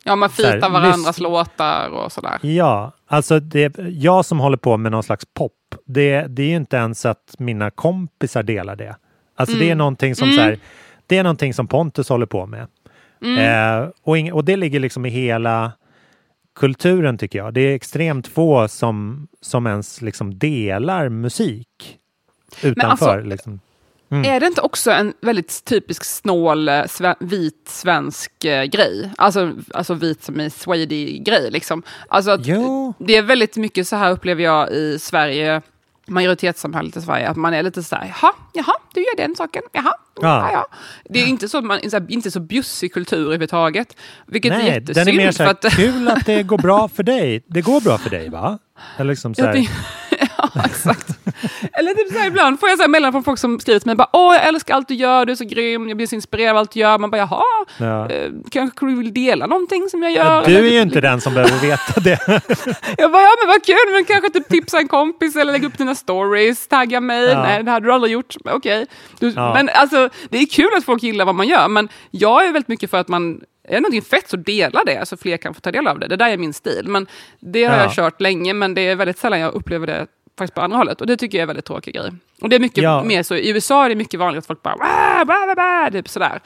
[0.03, 2.39] Ja, man fitar varandras lys- låtar och sådär.
[2.41, 5.53] Ja, alltså det, jag som håller på med någon slags pop,
[5.86, 8.95] det, det är ju inte ens att mina kompisar delar det.
[9.36, 9.77] Alltså det är Mm.
[9.77, 10.38] någonting som Mm.
[10.38, 10.59] så här,
[11.07, 12.67] det är någonting som Pontus håller på med.
[13.21, 13.38] Mm.
[13.84, 15.71] Eh, och, ing, och det ligger liksom i hela
[16.60, 17.53] kulturen tycker jag.
[17.53, 21.97] Det är extremt få som, som ens liksom delar musik
[22.64, 22.89] utanför.
[22.89, 23.60] alltså, liksom.
[24.12, 24.26] Mm.
[24.26, 29.12] Är det inte också en väldigt typisk snål eh, sve, vit svensk eh, grej?
[29.18, 31.84] Alltså, alltså vit som i swady-grej liksom.
[32.07, 32.38] Alltså
[32.97, 35.62] det är väldigt mycket så här upplever jag i Sverige,
[36.05, 39.62] majoritetssamhället i Sverige, att man är lite så här, jaha, jaha, du gör den saken,
[39.72, 40.50] jaha, ja.
[40.54, 40.68] ja.
[41.10, 43.95] Det är inte så, man, inte så bjussig kultur överhuvudtaget.
[44.28, 44.95] Vilket är Nej, jättesynd.
[45.08, 47.43] den är mer så här, att, kul att det går bra för dig.
[47.47, 48.60] Det går bra för dig va?
[48.97, 51.18] Eller liksom så Ja, här, det- ja, exakt.
[51.74, 53.88] Eller typ så här, ibland får jag så här mellan från folk som skriver till
[53.88, 56.16] mig, bara, åh jag älskar allt du gör, du är så grym, jag blir så
[56.16, 56.98] inspirerad av allt du gör.
[56.98, 57.44] Man bara, jaha,
[57.78, 58.10] ja.
[58.10, 60.46] eh, kanske du vill dela någonting som jag gör?
[60.46, 62.20] Du är ju typ- inte den som behöver veta det.
[62.98, 65.78] Jag bara, ja men vad kul, men kanske typ tipsa en kompis eller lägga upp
[65.78, 67.24] dina stories, tagga mig.
[67.26, 67.44] Ja.
[67.44, 68.36] Nej, det hade du aldrig gjort.
[68.46, 68.86] Okej.
[69.20, 69.54] Du- Ja.
[69.54, 72.68] Men alltså, det är kul att folk gillar vad man gör, men jag är väldigt
[72.68, 75.60] mycket för att man är det någonting fett så dela det så fler kan få
[75.62, 76.08] ta del av det.
[76.08, 76.84] Det där är min stil.
[76.88, 77.08] Men
[77.40, 77.82] det har Ja.
[77.84, 80.08] jag kört länge, men det är väldigt sällan jag upplever det
[80.40, 81.02] faktiskt på andra hållet.
[81.02, 82.12] Och det tycker jag är väldigt tråkig grej.
[82.42, 83.04] Och det är mycket Ja.
[83.04, 85.92] mer så, i USA är det mycket vanligt att folk bara "Wah, wah, wah, wah",
[85.92, 86.40] typ sådär.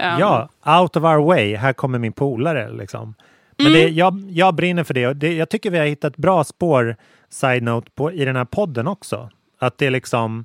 [0.00, 0.48] Um, Ja,
[0.80, 1.56] out of our way.
[1.56, 2.72] Här kommer min polare.
[2.72, 3.14] Liksom.
[3.58, 3.78] Men Mm.
[3.78, 5.06] det, jag, jag brinner för det.
[5.06, 5.34] och det.
[5.34, 6.96] Jag tycker vi har hittat bra spår,
[7.30, 9.30] side-note, på, i den här podden också.
[9.58, 10.44] Att det är liksom...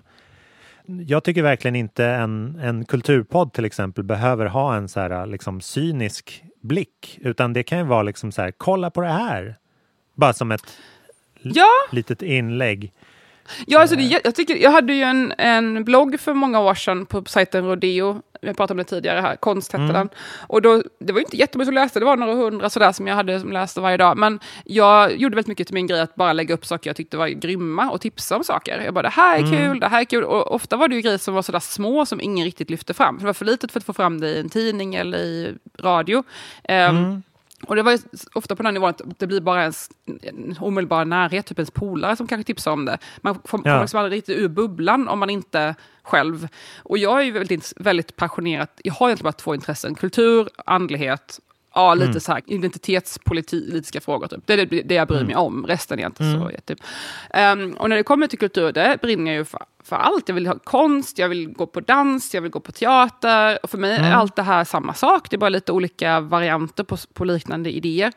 [1.08, 5.62] Jag tycker verkligen inte en, en kulturpodd till exempel behöver ha en så här liksom
[5.62, 7.20] cynisk blick.
[7.22, 9.56] Utan det kan ju vara liksom så här, kolla på det här.
[10.16, 10.78] Bara som ett
[11.42, 11.68] Ja.
[11.92, 12.92] litet inlägg.
[13.68, 16.74] Ja, alltså det, jä- jag, tycker, jag hade ju en, en blogg för många år
[16.74, 18.22] sedan på sajten Rodeo.
[18.42, 19.94] Jag pratade om det tidigare här, Konst hette Mm.
[19.94, 20.10] den.
[20.48, 23.08] Och då, det var ju inte jättemånga som läste, det var några hundra sådär som
[23.08, 24.18] jag hade som läste varje dag.
[24.18, 27.18] Men jag gjorde väldigt mycket till min grej att bara lägga upp saker jag tyckte
[27.18, 28.82] var grymma och tipsa om saker.
[28.86, 29.52] Jag bara, det här är Mm.
[29.58, 30.24] kul, det här är kul.
[30.24, 33.16] Och ofta var det ju grejer som var sådär små som ingen riktigt lyfte fram.
[33.18, 35.54] För det var för litet för att få fram det i en tidning eller i
[35.80, 36.24] radio.
[36.64, 37.24] Ehm, Mm.
[37.64, 37.98] Och det var ju
[38.34, 39.90] ofta på den nivån att det blir bara ens
[40.22, 42.98] en omedelbar närhet, typ ens polare som kanske tipsar om det.
[43.22, 43.82] Man får- Ja.
[43.82, 46.48] liksom aldrig riktigt ur bubblan om man inte själv...
[46.78, 51.40] Och jag är ju väldigt, väldigt passionerad, jag har egentligen bara två intressen, kultur, andlighet,
[51.76, 52.20] ja lite Mm.
[52.20, 54.28] så här identitetspolitiska frågor.
[54.28, 54.40] Typ.
[54.46, 56.52] Det är det, det jag bryr mig om, resten är inte så Mm.
[56.52, 56.76] jätte...
[57.30, 60.28] Ehm, och när det kommer till kultur, det brinner jag ju för, för allt.
[60.30, 63.60] Jag vill ha konst, jag vill gå på dans, jag vill gå på teater.
[63.64, 64.14] Och för mig är Mm.
[64.20, 65.30] allt det här samma sak.
[65.30, 68.12] Det är bara lite olika varianter på, på liknande idéer.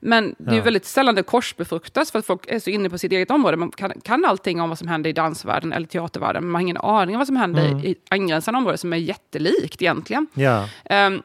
[0.00, 0.62] Men det är Ja.
[0.62, 3.56] väldigt sällan det korsbefruktas för att folk är så inne på sitt eget område.
[3.56, 6.62] Man kan, kan allting om vad som händer i dansvärlden eller teatervärlden, men man har
[6.62, 7.78] ingen aning om vad som händer Mm.
[7.84, 10.26] i angränsande områden som är jättelikt egentligen.
[10.34, 10.68] Ja.
[10.84, 11.22] Ehm,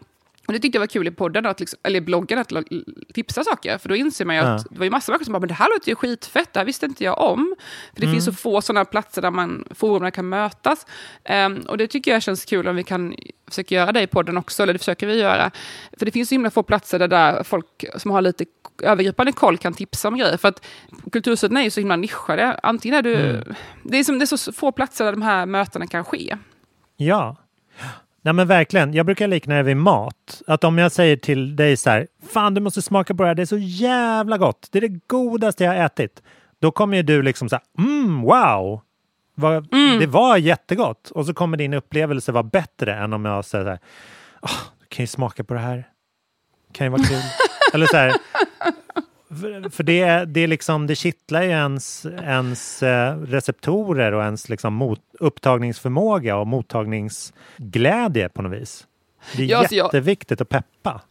[0.47, 2.51] och det tyckte jag var kul i podden, att liksom, eller bloggen, att
[3.13, 3.77] tipsa saker.
[3.77, 4.47] För då inser man ju Ja.
[4.55, 6.59] att det var ju massa människor som bara, men det här låter ju skitfett, det
[6.59, 7.55] här visste inte jag om.
[7.93, 8.13] För det Mm.
[8.15, 10.85] finns så få sådana platser där man, forum där kan mötas.
[11.23, 13.15] Ehm, och det tycker jag känns kul om vi kan
[13.47, 15.51] försöka göra det i podden också, eller det försöker vi göra.
[15.99, 18.45] För det finns så himla få platser där, där folk som har lite
[18.83, 20.37] övergripande koll kan tipsa om grejer.
[20.37, 20.65] För att
[21.11, 22.59] kultursidorna är ju så himla nischade.
[22.63, 23.15] Antingen är du...
[23.15, 23.53] Mm.
[23.83, 26.37] Det, är som, det är så få platser där de här mötena kan ske.
[26.97, 27.35] Ja.
[28.26, 30.41] Nej men verkligen, jag brukar likna det vid mat.
[30.47, 33.36] Att om jag säger till dig så här, fan du måste smaka på det här,
[33.36, 34.67] det är så jävla gott.
[34.71, 36.21] Det är det godaste jag har ätit.
[36.59, 38.82] Då kommer ju du liksom så här, mm, wow.
[39.36, 39.67] Vad,
[39.99, 41.11] Det var jättegott.
[41.11, 43.80] Och så kommer din upplevelse vara bättre än om jag säger så här,
[44.41, 45.88] "Åh, du kan ju smaka på det här.
[46.71, 47.21] kan ju vara kul.
[47.74, 48.13] Eller så här,
[49.41, 54.49] för, för det, det, är liksom, det kittlar ju ens, ens eh, receptorer och ens
[54.49, 58.88] liksom mot, upptagningsförmåga och mottagningsglädje på något vis.
[59.38, 61.01] Det är Ja, alltså jag- jätteviktigt att peppa.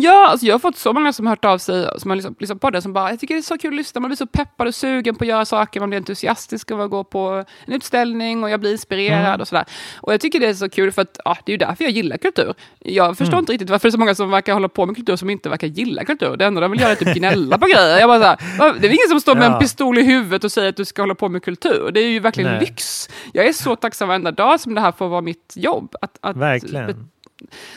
[0.00, 2.36] Ja, alltså jag har fått så många som har hört av sig som har liksom,
[2.38, 4.16] liksom på det som bara, jag tycker det är så kul att lyssna, man blir
[4.16, 7.44] så peppad och sugen på att göra saker, man blir entusiastisk av att gå på
[7.66, 9.40] en utställning och jag blir inspirerad Mm.
[9.40, 9.64] och sådär.
[10.00, 11.90] Och jag tycker det är så kul för att ja, det är ju därför jag
[11.92, 12.54] gillar kultur.
[12.78, 13.38] Jag förstår Mm.
[13.42, 15.48] inte riktigt varför det är så många som verkar hålla på med kultur som inte
[15.48, 16.36] verkar gilla kultur.
[16.36, 17.98] Det enda de vill göra är typ gnälla på grejer.
[18.00, 18.74] Jag bara så här, "Va?
[18.80, 19.52] det är ingen som står med Ja.
[19.54, 21.90] en pistol i huvudet och säger att du ska hålla på med kultur.
[21.94, 22.60] Det är ju verkligen Nej.
[22.60, 23.08] lyx.
[23.32, 25.94] Jag är så tacksam varenda dag som det här får vara mitt jobb.
[26.00, 27.08] Att, att Verkligen.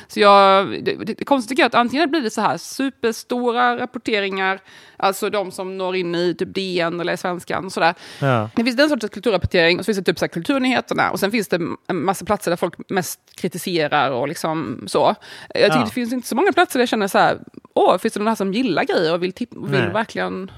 [0.08, 4.60] Så jag, det, det, det konstiga är att antingen blir det så här superstora rapporteringar,
[4.98, 7.94] alltså de som når in i typ DN eller Svenskan och sådär.
[8.20, 8.50] Ja.
[8.56, 11.32] Det finns den sortens kulturrapportering och så finns det typ så här kulturnyheterna och sen
[11.32, 15.16] finns det en massa platser där folk mest kritiserar och liksom så.
[15.50, 15.86] Jag tycker Ja.
[15.86, 17.40] det finns inte så många platser där jag känner så här,
[17.74, 19.94] åh, finns det någon här som gillar grejer och vill, och vill Nej.
[19.94, 20.52] verkligen...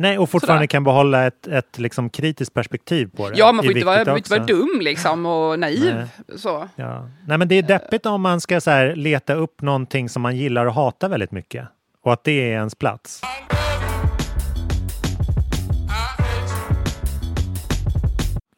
[0.00, 0.66] Nej, och fortfarande Sådär.
[0.66, 3.38] kan behålla ett, ett liksom kritiskt perspektiv på det.
[3.38, 5.94] Ja, man får inte vara, inte vara dum liksom och naiv.
[5.94, 6.38] Nej.
[6.38, 6.68] Så.
[6.76, 7.08] Ja.
[7.26, 10.36] Nej, men det är deppigt om man ska så här, leta upp någonting som man
[10.36, 11.68] gillar och hatar väldigt mycket.
[12.02, 13.20] Och att det är ens plats.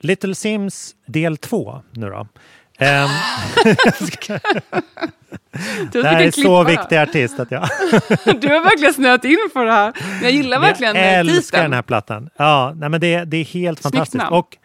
[0.01, 2.27] Little Sims del 2 nu då.
[2.79, 3.09] Ehm,
[5.93, 7.63] det här är så viktig artist att jag...
[8.41, 9.93] Du har verkligen snöat in på det här.
[10.23, 11.63] Jag gillar verkligen jag älskar titeln.
[11.63, 12.31] den här plattan.
[12.37, 14.23] Ja, nej, men det, det är helt Snyggt fantastiskt.
[14.23, 14.35] namn.
[14.37, 14.57] Och,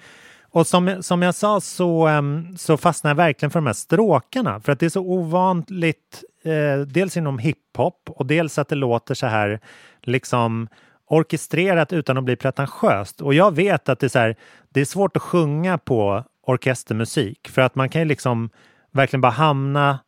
[0.51, 4.59] och som, som jag sa så, um, så fastnar jag verkligen för de här stråkarna.
[4.59, 9.13] För att det är så ovanligt, eh, dels inom hiphop och dels att det låter
[9.13, 9.59] så här
[10.01, 10.67] liksom
[11.09, 13.21] orkestrerat utan att bli pretentiöst.
[13.21, 14.35] Och jag vet att det är, så här,
[14.69, 18.49] det är svårt att sjunga på orkestermusik för att man kan ju liksom
[18.91, 19.99] verkligen bara hamna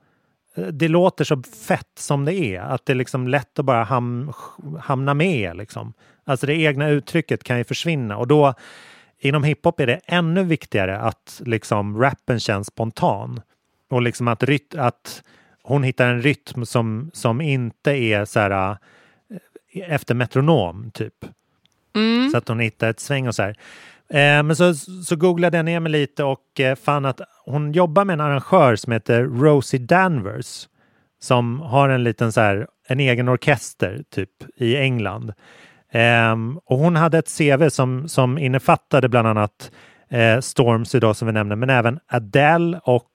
[0.71, 4.33] det låter så fett som det är, att det är liksom lätt att bara ham,
[4.79, 5.57] hamna med.
[5.57, 5.93] Liksom.
[6.23, 8.53] Alltså det egna uttrycket kan ju försvinna och då
[9.19, 13.41] inom hiphop är det ännu viktigare att liksom rappen känns spontan.
[13.89, 15.23] Och liksom att, ryt, att
[15.63, 18.77] hon hittar en rytm som, som inte är så här,
[19.73, 21.25] eh, efter metronom, typ.
[21.95, 22.29] Mm.
[22.29, 23.57] Så att hon hittar ett sväng och så här.
[24.13, 24.73] Eh, men så,
[25.05, 28.75] så googlade jag ner mig lite och eh, fann att hon jobbar med en arrangör
[28.75, 30.67] som heter Rosie Danvers
[31.21, 35.33] som har en liten så här, en egen orkester typ i England.
[35.91, 39.71] Ehm, och hon hade ett CV som, som innefattade bland annat
[40.09, 43.05] eh, Stormzy då som vi nämnde, men även Adele och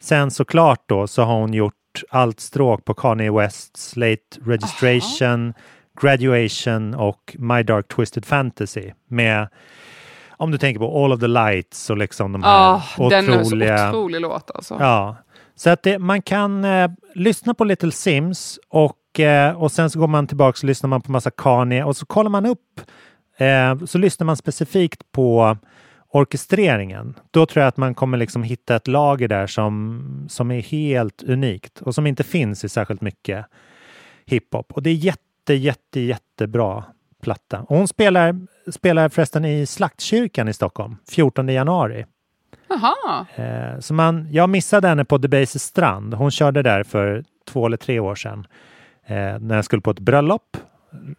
[0.00, 1.74] sen såklart då så har hon gjort
[2.10, 5.54] allt stråk på Kanye Wests Late Registration,
[6.00, 9.48] Graduation och My Dark Twisted Fantasy med
[10.36, 12.50] om du tänker på All of the Lights och liksom de här
[12.98, 13.88] Ja, den är så otroliga...
[13.88, 14.76] otrolig låt alltså.
[14.80, 15.16] Ja,
[15.54, 19.98] så att det, man kan eh, lyssna på Little Sims och, eh, och sen så
[19.98, 22.80] går man tillbaka och lyssnar man på massa Kanye och så kollar man upp
[23.36, 25.56] eh, så lyssnar man specifikt på
[26.14, 27.14] orkestreringen.
[27.30, 31.22] Då tror jag att man kommer liksom hitta ett lager där som, som är helt
[31.22, 33.46] unikt och som inte finns i särskilt mycket
[34.26, 34.72] hiphop.
[34.72, 36.84] Och det är jätte, jätte, jättebra
[37.24, 37.60] platta.
[37.60, 38.36] Och hon spelar,
[38.72, 42.06] spelar förresten i Slaktkyrkan i Stockholm 14 januari.
[42.68, 43.26] Jaha.
[43.36, 46.14] Eh, så man, jag missade henne på Debases strand.
[46.14, 48.46] Hon körde där för två eller tre år sedan.
[49.06, 50.56] eh, när jag skulle på ett bröllop.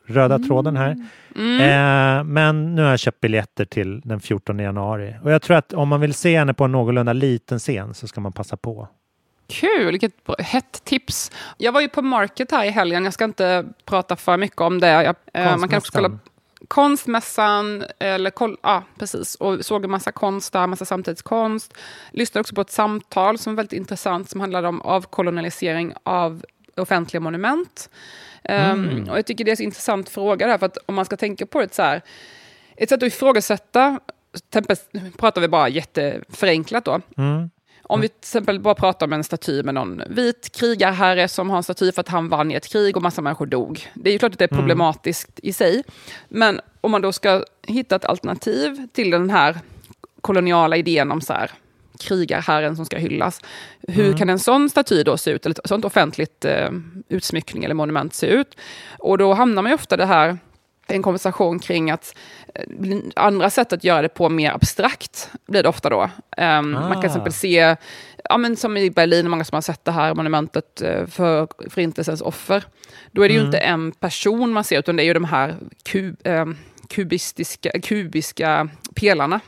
[0.07, 0.95] Röda tråden här.
[1.35, 1.59] Mm.
[1.61, 5.15] Eh, men nu har jag köpt biljetter till den 14 januari.
[5.23, 8.07] Och jag tror att om man vill se henne på en någorlunda liten scen så
[8.07, 8.87] ska man passa på.
[9.47, 11.31] Kul, vilket bra- hett tips.
[11.57, 14.79] Jag var ju på Market här i helgen, jag ska inte prata för mycket om
[14.79, 14.87] det.
[14.89, 16.19] Jag, eh, man kan också kolla
[16.67, 19.35] Konstmässan, eller koll, ja, precis.
[19.35, 21.73] Och såg en massa konst där, massa samtidskonst.
[22.11, 26.45] Lyssnade också på ett samtal som var väldigt intressant som handlade om avkolonialisering av
[26.77, 27.89] offentliga monument.
[28.43, 29.09] Ehm, Mm.
[29.09, 31.17] och jag tycker det är en så intressant fråga där, för att om man ska
[31.17, 32.01] tänka på det så här,
[32.77, 33.99] ett sätt att ifrågasätta,
[34.49, 34.75] exempel
[35.17, 37.49] pratar vi bara jätteförenklat då, Mm.
[37.87, 41.57] Om vi till exempel bara pratar om en staty med någon vit krigarherre som har
[41.57, 43.91] en staty för att han vann i ett krig och massa människor dog.
[43.93, 44.59] Det är ju klart att det är Mm.
[44.61, 45.83] problematiskt i sig.
[46.29, 49.57] Men om man då ska hitta ett alternativ till den här
[50.21, 51.51] koloniala idén om så här,
[51.99, 53.41] krigarherren som ska hyllas.
[53.87, 54.17] Hur Mm.
[54.17, 56.69] kan en sån staty då se ut, eller ett sånt offentligt eh,
[57.09, 58.57] utsmyckning eller monument se ut?
[58.99, 60.37] Och då hamnar man ju ofta det här
[60.87, 62.15] en konversation kring att
[62.55, 66.09] eh, andra sätt att göra det på mer abstrakt blir det ofta då.
[66.37, 67.05] Ehm, Man kan till Ah.
[67.11, 67.75] exempel se,
[68.23, 72.21] ja, men som i Berlin, många som har sett det här monumentet eh, för Förintelsens
[72.21, 72.63] offer.
[73.11, 73.47] Då är det ju Mm.
[73.47, 76.57] inte en person man ser, utan det är ju de här kub, ehm,
[76.89, 79.39] kubistiska, kubiska pelarna.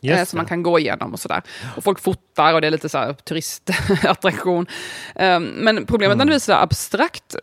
[0.00, 1.42] Just eh, som man kan gå igenom och sådär.
[1.76, 4.66] Och folk fotar och det är lite så här turistattraktion.
[5.14, 6.18] Ehm, men problemet Mm.
[6.18, 7.36] när det blir så abstrakt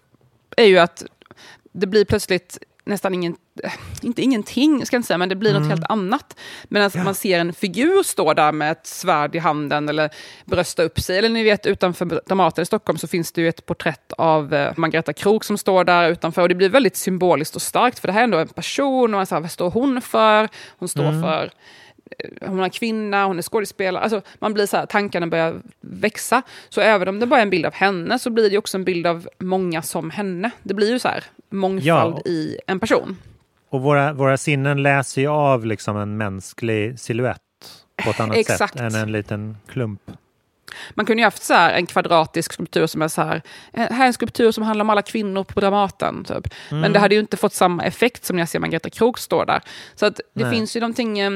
[0.57, 1.03] är ju att
[1.71, 3.35] det blir plötsligt nästan ingen,
[4.01, 5.61] inte ingenting, ska jag inte säga, men det blir Mm.
[5.63, 6.39] något helt annat.
[6.69, 10.09] Medan man ser en figur stå där med ett svärd i handen eller
[10.45, 11.17] brösta upp sig.
[11.17, 14.73] Eller ni vet, utanför Dramaten i Stockholm så finns det ju ett porträtt av eh,
[14.77, 16.41] Margareta Krook som står där utanför.
[16.41, 19.13] Och det blir väldigt symboliskt och starkt, för det här är ändå en person.
[19.13, 20.49] Och man säger, vad står hon för?
[20.79, 21.21] Hon står Mm.
[21.21, 21.51] för
[22.41, 24.03] hon är kvinna, hon är skådespelare.
[24.03, 26.41] Alltså, man blir så här, tankarna börjar växa.
[26.69, 28.83] Så även om det bara är en bild av henne så blir det också en
[28.83, 30.51] bild av många som henne.
[30.63, 32.31] Det blir ju så här mångfald Ja.
[32.31, 33.17] i en person.
[33.69, 37.39] Och våra, våra sinnen läser ju av liksom en mänsklig siluett
[38.03, 38.73] på ett annat Exakt.
[38.73, 40.01] sätt än en liten klump.
[40.93, 43.41] Man kunde ju haft så här en kvadratisk skulptur som är så här,
[43.73, 46.23] eh, här är en skulptur som handlar om alla kvinnor på Dramaten.
[46.23, 46.53] Typ.
[46.69, 46.93] Men Mm.
[46.93, 49.61] det hade ju inte fått samma effekt som när jag ser Margareta Krook stå där.
[49.95, 50.51] Så att det Nej.
[50.51, 51.31] finns ju någonting eh,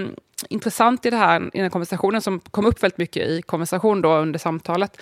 [0.49, 4.01] intressant i det här, i den här konversationen som kom upp väldigt mycket i konversation
[4.01, 4.97] då under samtalet.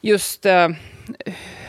[0.00, 0.68] Just eh,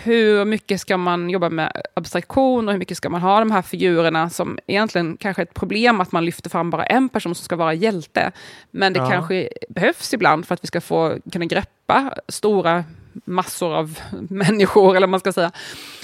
[0.04, 3.62] hur mycket ska man jobba med abstraktion och hur mycket ska man ha de här
[3.62, 7.44] figurerna som egentligen kanske är ett problem att man lyfter fram bara en person som
[7.44, 8.32] ska vara hjälte.
[8.72, 9.10] Men det Ja.
[9.10, 12.84] kanske behövs ibland för att vi ska få kunna greppa stora
[13.26, 15.52] massor av människor, eller vad man ska säga.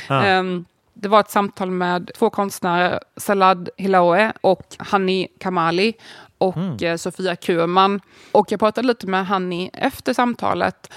[0.10, 0.24] Ja.
[0.26, 5.94] Ehm, det var ett samtal med två konstnärer, Salad Hilaoe och Hani Kamali
[6.38, 6.78] och Mm.
[6.82, 8.02] eh, Sofia Kurman.
[8.32, 10.92] Och jag pratade lite med Hani efter samtalet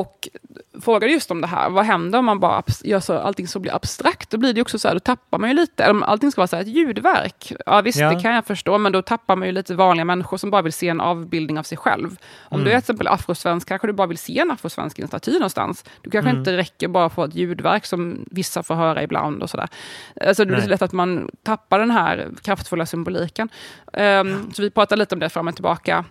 [0.00, 0.28] och
[0.82, 1.70] frågade just om det här.
[1.70, 4.30] Vad händer om man bara gör så allting så blir abstrakt?
[4.30, 5.90] Då blir det också så här, då tappar man ju lite.
[5.90, 7.52] Om allting ska vara så här ett ljudverk.
[7.66, 8.10] Ja visst, Ja.
[8.14, 10.72] det kan jag förstå, men då tappar man ju lite vanliga människor som bara vill
[10.72, 12.16] se en avbildning av sig själv.
[12.48, 12.64] Om Mm.
[12.64, 15.32] du är till exempel afrosvensk, kanske du bara vill se en afrosvensk i en staty
[15.32, 15.84] någonstans.
[16.02, 16.38] Du kanske Mm.
[16.40, 19.68] inte räcker bara för ett ljudverk som vissa får höra ibland och sådär.
[20.26, 23.48] Alltså det blir så lätt att man tappar den här kraftfulla symboliken.
[23.92, 26.04] Ehm, Så vi pratade lite om det fram och tillbaka.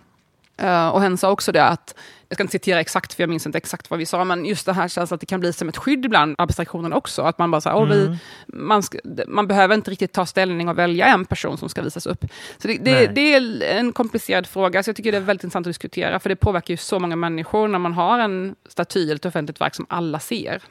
[0.56, 1.94] Eh, och hen sa också det att,
[2.28, 4.66] jag ska inte citera exakt för jag minns inte exakt vad vi sa, men just
[4.66, 7.22] det här känns att det kan bli som ett skydd ibland, abstraktionen också.
[7.22, 8.10] Att man bara säger, Mm.
[8.10, 8.82] vi, man,
[9.28, 12.24] man behöver inte riktigt ta ställning och välja en person som ska visas upp.
[12.58, 15.66] Så det, det, det är en komplicerad fråga, så jag tycker det är väldigt intressant
[15.66, 19.14] att diskutera, för det påverkar ju så många människor när man har en staty eller
[19.14, 20.62] ett offentligt verk som alla ser.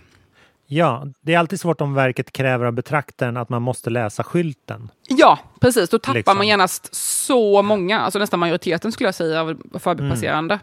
[0.73, 4.91] Ja, det är alltid svårt om verket kräver av betraktaren att man måste läsa skylten.
[5.09, 5.89] Ja, precis.
[5.89, 6.37] Då tappar Liksom.
[6.37, 10.59] man genast så många, alltså nästan majoriteten skulle jag säga, av förbipasserande.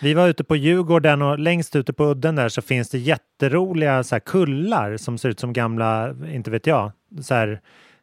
[0.00, 4.04] Vi var ute på Djurgården och längst ute på udden där så finns det jätteroliga
[4.04, 6.92] så kullar som ser ut som gamla, inte vet jag,
[7.22, 7.60] så här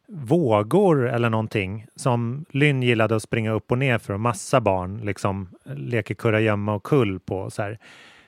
[0.07, 5.01] vågor eller någonting som Lynn gillade att springa upp och ner för och massa barn
[5.03, 7.49] liksom leker kurragömma och kull på.
[7.49, 7.79] Så här.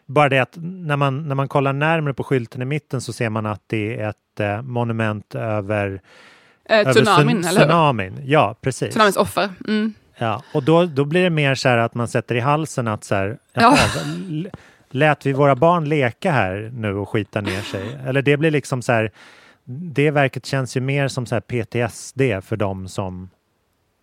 [0.08, 3.30] Bara det att när man, när man kollar närmare på skylten i mitten så ser
[3.30, 6.02] man att det är ett eh, monument över,
[6.70, 7.52] Eh, över tsunamin, hur?
[7.52, 8.22] tsunamin.
[8.26, 8.90] Ja, precis.
[8.90, 9.50] Tsunamins offer.
[9.68, 9.94] Mm.
[10.18, 13.04] Ja, och då, då blir det mer så här att man sätter i halsen att
[13.04, 13.78] så här, Ja.
[14.90, 17.98] lät vi våra barn leka här nu och skita ner sig?
[18.06, 19.12] Eller det blir liksom så här,
[19.66, 23.30] det verket känns ju mer som så här PTSD för dem som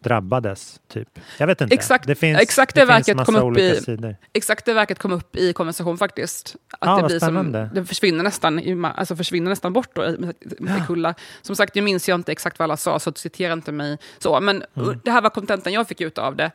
[0.04, 1.08] drabbades, typ.
[1.38, 1.74] Jag vet inte.
[1.74, 4.16] Exakt det finns, exakt det, finns verket massa kom upp i, sidor.
[4.32, 6.56] exakt det verket kom upp i konversation faktiskt.
[6.78, 10.86] Att Ja, det, blir som, det försvinner nästan, alltså försvinner nästan bort då, med, med
[10.86, 11.14] kullar.
[11.42, 14.40] Som sagt, jag minns jag inte exakt vad alla sa, så citera inte mig så.
[14.40, 15.00] Men Mm.
[15.04, 16.50] det här var kontenten jag fick ut av det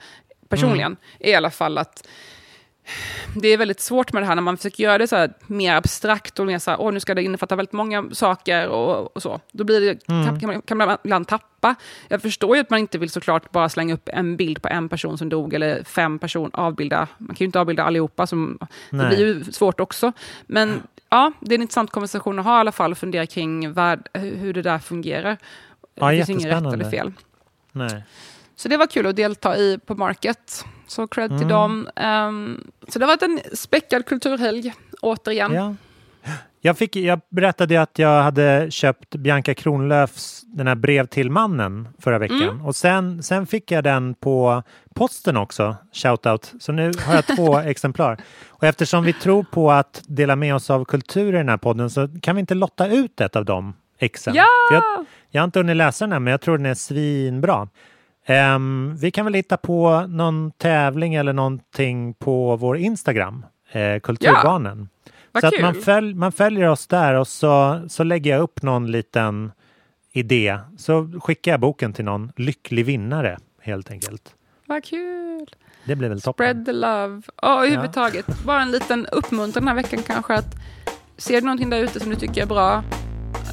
[0.50, 0.86] personligen.
[1.20, 1.32] Mm.
[1.32, 2.08] i alla fall att
[3.36, 6.40] det är väldigt svårt med det här när man försöker göra det så mer abstrakt
[6.40, 9.40] och mer så här, åh, nu ska det innefatta väldigt många saker och, och så.
[9.52, 10.28] Då blir det, Mm.
[10.28, 11.76] tapp, kan, man, kan man ibland tappa.
[12.08, 14.90] Jag förstår ju att man inte vill såklart bara slänga upp en bild på en
[14.90, 17.08] person som dog eller fem personer avbilda.
[17.18, 18.60] Man kan ju inte avbilda allihopa, som,
[18.90, 20.12] det blir ju svårt också.
[20.48, 23.74] Men ja, det är en intressant konversation att ha i alla fall och fundera kring
[23.74, 25.38] värld, hur det där fungerar.
[25.96, 27.14] Ja, det finns inget rätt eller fel.
[27.72, 28.04] Nej.
[28.60, 30.66] Så det var kul att delta i på Market.
[30.88, 31.47] Så cred till Mm.
[31.47, 31.89] dem.
[31.95, 35.53] Ehm, så det har varit en späckad kulturhelg, återigen.
[35.53, 35.76] Ja.
[36.62, 41.88] Jag, fick, jag berättade att jag hade köpt Bianca Kronlöfs den här Brev till mannen
[41.99, 42.41] förra veckan.
[42.41, 42.66] Mm.
[42.66, 44.64] Och sen, sen fick jag den på
[44.95, 46.53] posten också, shoutout.
[46.60, 48.18] Så nu har jag två exemplar.
[48.49, 51.89] Och eftersom vi tror på att dela med oss av kultur i den här podden
[51.89, 54.34] så kan vi inte lotta ut ett av de exen.
[54.36, 54.45] Ja!
[54.72, 54.84] Jag,
[55.30, 57.68] jag har inte hunnit läsa den än, men jag tror den är svinbra.
[58.30, 64.90] Ehm, vi kan väl hitta på någon tävling eller någonting på vår Instagram, eh, Kulturbarnen.
[65.32, 68.62] Vad så att man, följ, man följer oss där och så, så lägger jag upp
[68.62, 69.52] någon liten
[70.12, 70.60] idé.
[70.78, 74.36] Så skickar jag boken till någon lycklig vinnare helt enkelt.
[74.66, 75.50] Vad kul!
[75.86, 76.46] Det blir väl toppen.
[76.46, 77.22] Spread the love.
[77.36, 80.56] Och överhuvudtaget, bara en liten uppmuntran den här veckan kanske att
[81.18, 82.84] ser du någonting där ute som du tycker är bra?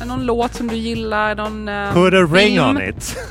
[0.07, 1.35] Någon låt som du gillar?
[1.35, 2.65] Någon eh, Put a ring film?
[2.65, 3.17] on it!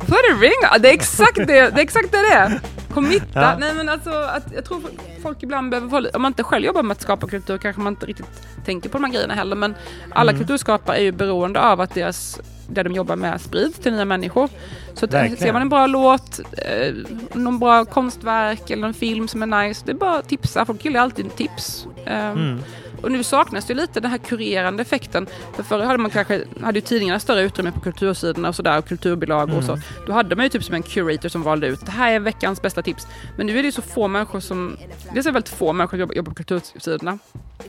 [0.00, 1.78] Put a ring Det är exakt det det är.
[1.78, 2.60] Exakt det, det är.
[2.94, 3.26] Committa.
[3.40, 3.56] Ja.
[3.58, 4.80] Nej men alltså, att jag tror
[5.22, 7.92] folk ibland behöver få, om man inte själv jobbar med att skapa kultur kanske man
[7.92, 8.26] inte riktigt
[8.64, 9.56] tänker på de här grejerna heller.
[9.56, 9.74] Men
[10.12, 10.40] alla Mm.
[10.40, 14.48] kulturskapare är ju beroende av att deras, det de jobbar med sprids till nya människor.
[14.94, 15.36] Så att, Verkligen.
[15.42, 16.94] ser man en bra låt, eh,
[17.32, 20.64] någon bra konstverk eller en film som är nice, det är bara att tipsa.
[20.66, 21.86] Folk gillar alltid tips.
[22.06, 22.58] Ehm, Mm.
[23.04, 25.26] Och nu saknas det lite den här kurerande effekten.
[25.56, 28.88] För förr hade man kanske, hade ju tidningarna större utrymme på kultursidorna och sådär och
[28.88, 29.72] kulturbilag och så.
[29.72, 29.84] Mm.
[30.06, 32.62] Då hade man ju typ som en curator som valde ut det här är veckans
[32.62, 33.06] bästa tips.
[33.36, 34.76] Men nu är det ju så få människor som,
[35.12, 37.18] det är så väldigt få människor som jobbar, jobbar på kultursidorna.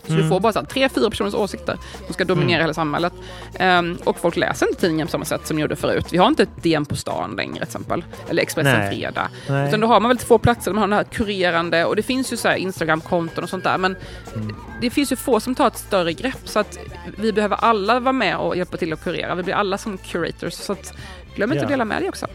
[0.03, 0.29] Så du Mm.
[0.29, 3.13] får bara så här, tre, fyra personers åsikter som ska dominera hela samhället.
[3.59, 6.05] Ehm, och folk läser inte tidningen på samma sätt som de gjorde förut.
[6.11, 8.03] Vi har inte ett DN på stan längre till exempel.
[8.29, 8.89] Eller Expressen Nej.
[8.95, 9.29] Fredag.
[9.49, 9.67] Nej.
[9.67, 12.03] Utan då har man väldigt få platser där man har den här kurerande och det
[12.03, 13.77] finns ju så här Instagram-konton och sånt där.
[13.77, 13.95] Men
[14.35, 14.55] Mm.
[14.81, 16.77] Det finns ju få som tar ett större grepp så att
[17.17, 19.35] vi behöver alla vara med och hjälpa till att kurera.
[19.35, 20.53] Vi blir alla som curators.
[20.53, 20.93] Så att
[21.35, 21.65] glöm inte Ja.
[21.65, 22.27] att dela med dig också.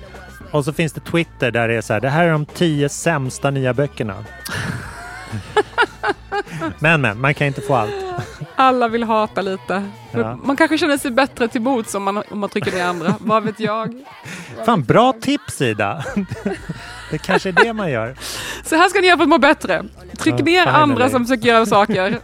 [0.51, 2.89] Och så finns det Twitter där det är så här, det här är de tio
[2.89, 4.15] sämsta nya böckerna.
[6.79, 7.95] men men, man kan inte få allt.
[8.61, 9.83] Alla vill hata lite.
[10.13, 10.39] Ja.
[10.45, 13.15] Man kanske känner sig bättre till mots om man, om man trycker ner andra.
[13.21, 14.05] Vad vet jag?
[14.65, 16.05] Fan, bra tips Ida!
[17.11, 18.17] det kanske är det man gör.
[18.65, 19.85] Så här ska ni göra för att må bättre.
[20.19, 22.19] Tryck Ja, ner andra som försöker göra saker.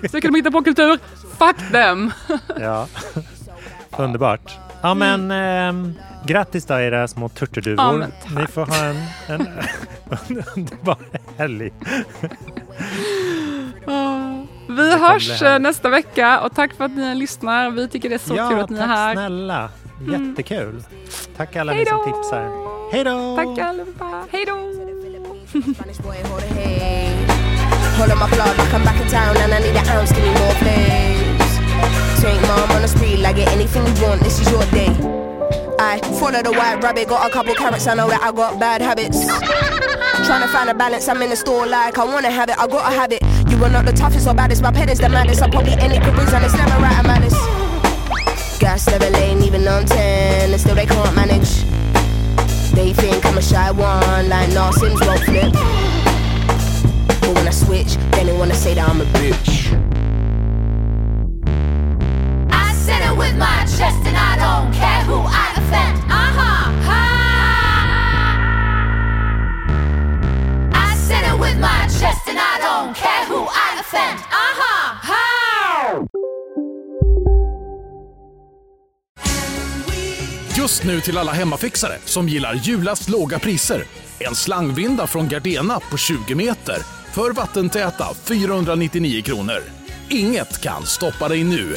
[0.00, 0.98] Försöker de hitta på kultur?
[1.38, 2.12] Fuck them!
[2.60, 2.86] Ja.
[3.96, 4.58] Underbart.
[4.82, 5.94] Ja men ehm,
[6.26, 8.00] grattis då era små turturduvor.
[8.00, 8.96] Ja, Ni får ha en,
[9.28, 9.48] en
[10.56, 10.96] underbar
[11.36, 11.72] helg.
[14.78, 15.42] Vi hörs bli härligt.
[15.42, 17.70] eh, nästa vecka och tack för att ni lyssnar.
[17.70, 19.12] Vi tycker det är så ja, kul att ni är tack här.
[19.14, 19.68] snälla.
[20.00, 20.28] Mm.
[20.28, 20.82] Jättekul.
[21.36, 22.50] Tack alla Hej ni som tipsar.
[22.92, 23.36] Hej då!
[23.36, 24.24] Tack allihopa.
[24.32, 24.54] Hej då!
[27.98, 30.24] Hold on my plug like I'm back in town and I need an ounce, give
[30.24, 32.22] me more please.
[32.22, 34.90] Take mom on the street, like get anything you want, this is your day.
[35.80, 38.82] I follow the white rabbit, got a couple carrots, I know that I got bad
[38.82, 39.26] habits.
[40.26, 42.66] Trying to find a balance, I'm in the store like I wanna have it, I
[42.68, 43.22] gotta have it.
[43.48, 45.42] You are not the toughest or baddest, my pet is the maddest.
[45.42, 48.60] I probably any careers and it's never right, I'm honest.
[48.60, 51.64] Gas never lane, even on 10, and still they can't manage.
[52.74, 55.52] They think I'm a shy one, like nah, Sims won't flip.
[57.20, 59.72] But when I switch, then they wanna say that I'm a bitch.
[62.52, 65.98] I said it with my chest and I don't care who I offend.
[66.10, 66.72] Uh-huh.
[66.90, 67.07] I
[71.40, 74.18] with my chest and I don't care who I offend.
[74.18, 74.78] Uh-huh.
[80.56, 83.84] Just nu till alla hemmafixare som gillar julast låga priser.
[84.18, 86.76] En slangvinda från Gardena på 20 meter
[87.14, 89.62] för vattentäta 499 kronor.
[90.10, 91.76] Inget kan stoppa dig nu.